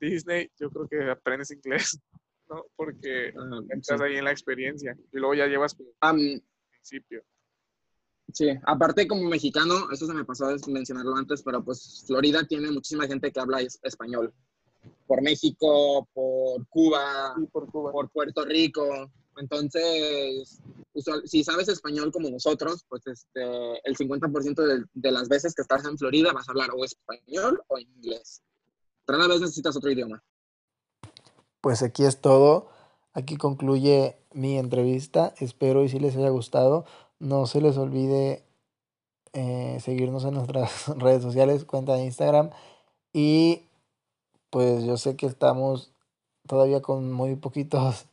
Disney, 0.00 0.50
yo 0.58 0.70
creo 0.70 0.88
que 0.88 1.10
aprendes 1.10 1.50
inglés, 1.50 2.00
¿no? 2.48 2.64
Porque 2.74 3.32
ah, 3.36 3.60
estás 3.70 4.00
ahí 4.00 4.16
en 4.16 4.24
la 4.24 4.32
experiencia 4.32 4.96
y 5.12 5.18
luego 5.18 5.34
ya 5.34 5.46
llevas 5.46 5.74
como 5.74 5.90
principio. 6.70 7.22
Sí, 8.32 8.48
aparte 8.66 9.08
como 9.08 9.28
mexicano, 9.28 9.90
eso 9.90 10.06
se 10.06 10.12
me 10.12 10.24
pasó 10.24 10.46
a 10.46 10.56
mencionarlo 10.68 11.16
antes, 11.16 11.42
pero 11.42 11.64
pues 11.64 12.04
Florida 12.06 12.44
tiene 12.44 12.70
muchísima 12.70 13.06
gente 13.06 13.32
que 13.32 13.40
habla 13.40 13.60
español. 13.60 14.34
Por 15.06 15.22
México, 15.22 16.06
por 16.12 16.66
Cuba, 16.68 17.34
por, 17.52 17.70
Cuba. 17.70 17.90
por 17.92 18.10
Puerto 18.10 18.44
Rico. 18.44 19.10
Entonces, 19.40 20.60
si 21.24 21.44
sabes 21.44 21.68
español 21.68 22.12
como 22.12 22.30
nosotros, 22.30 22.84
pues 22.88 23.06
este, 23.06 23.88
el 23.88 23.96
50% 23.96 24.54
de, 24.54 24.84
de, 24.94 25.12
las 25.12 25.28
veces 25.28 25.54
que 25.54 25.62
estás 25.62 25.84
en 25.84 25.96
Florida 25.96 26.32
vas 26.32 26.48
a 26.48 26.52
hablar 26.52 26.70
o 26.76 26.84
español 26.84 27.62
o 27.68 27.78
inglés. 27.78 28.42
Pero 29.06 29.26
vez 29.26 29.40
necesitas 29.40 29.76
otro 29.76 29.90
idioma. 29.90 30.22
Pues 31.60 31.82
aquí 31.82 32.04
es 32.04 32.20
todo. 32.20 32.68
Aquí 33.14 33.36
concluye 33.36 34.16
mi 34.32 34.58
entrevista. 34.58 35.34
Espero 35.38 35.82
y 35.84 35.88
si 35.88 35.98
les 35.98 36.16
haya 36.16 36.28
gustado. 36.28 36.84
No 37.18 37.46
se 37.46 37.60
les 37.60 37.76
olvide 37.78 38.44
eh, 39.32 39.78
seguirnos 39.80 40.24
en 40.24 40.34
nuestras 40.34 40.88
redes 40.98 41.22
sociales, 41.22 41.64
cuenta 41.64 41.94
de 41.94 42.04
Instagram. 42.04 42.50
Y 43.12 43.62
pues 44.50 44.84
yo 44.84 44.96
sé 44.96 45.16
que 45.16 45.26
estamos 45.26 45.92
todavía 46.46 46.82
con 46.82 47.12
muy 47.12 47.36
poquitos 47.36 48.07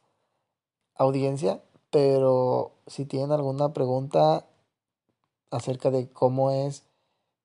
audiencia, 0.96 1.62
pero 1.92 2.74
si 2.88 3.06
tienen 3.06 3.32
alguna 3.32 3.74
pregunta 3.74 4.46
acerca 5.52 5.92
de 5.92 6.10
cómo 6.10 6.52
es 6.52 6.84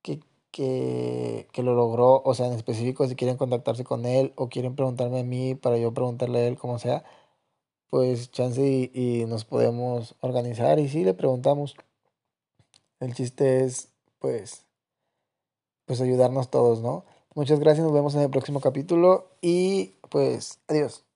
que, 0.03 0.21
que, 0.51 1.49
que, 1.53 1.63
lo 1.63 1.75
logró, 1.75 2.23
o 2.25 2.35
sea, 2.35 2.47
en 2.47 2.55
específico, 2.55 3.07
si 3.07 3.17
quieren 3.17 3.37
contactarse 3.37 3.85
con 3.85 4.07
él 4.07 4.33
o 4.37 4.49
quieren 4.49 4.75
preguntarme 4.75 5.21
a 5.21 5.25
mí 5.25 5.55
para 5.55 5.79
yo 5.79 5.93
preguntarle 5.95 6.41
a 6.41 6.47
él, 6.47 6.59
como 6.59 6.79
sea, 6.79 7.05
pues 7.91 8.31
chance 8.31 8.91
y, 8.93 9.25
nos 9.27 9.45
podemos 9.45 10.15
organizar 10.21 10.79
y 10.79 10.89
sí 10.89 11.05
le 11.05 11.15
preguntamos. 11.15 11.75
El 13.01 13.15
chiste 13.15 13.65
es, 13.65 13.89
pues, 14.19 14.65
pues 15.87 16.01
ayudarnos 16.01 16.51
todos, 16.51 16.81
¿no? 16.81 17.05
Muchas 17.35 17.61
gracias, 17.61 17.85
nos 17.85 17.95
vemos 17.95 18.15
en 18.15 18.23
el 18.23 18.31
próximo 18.31 18.61
capítulo 18.61 19.31
y 19.43 19.95
pues 20.09 20.61
adiós. 20.69 21.10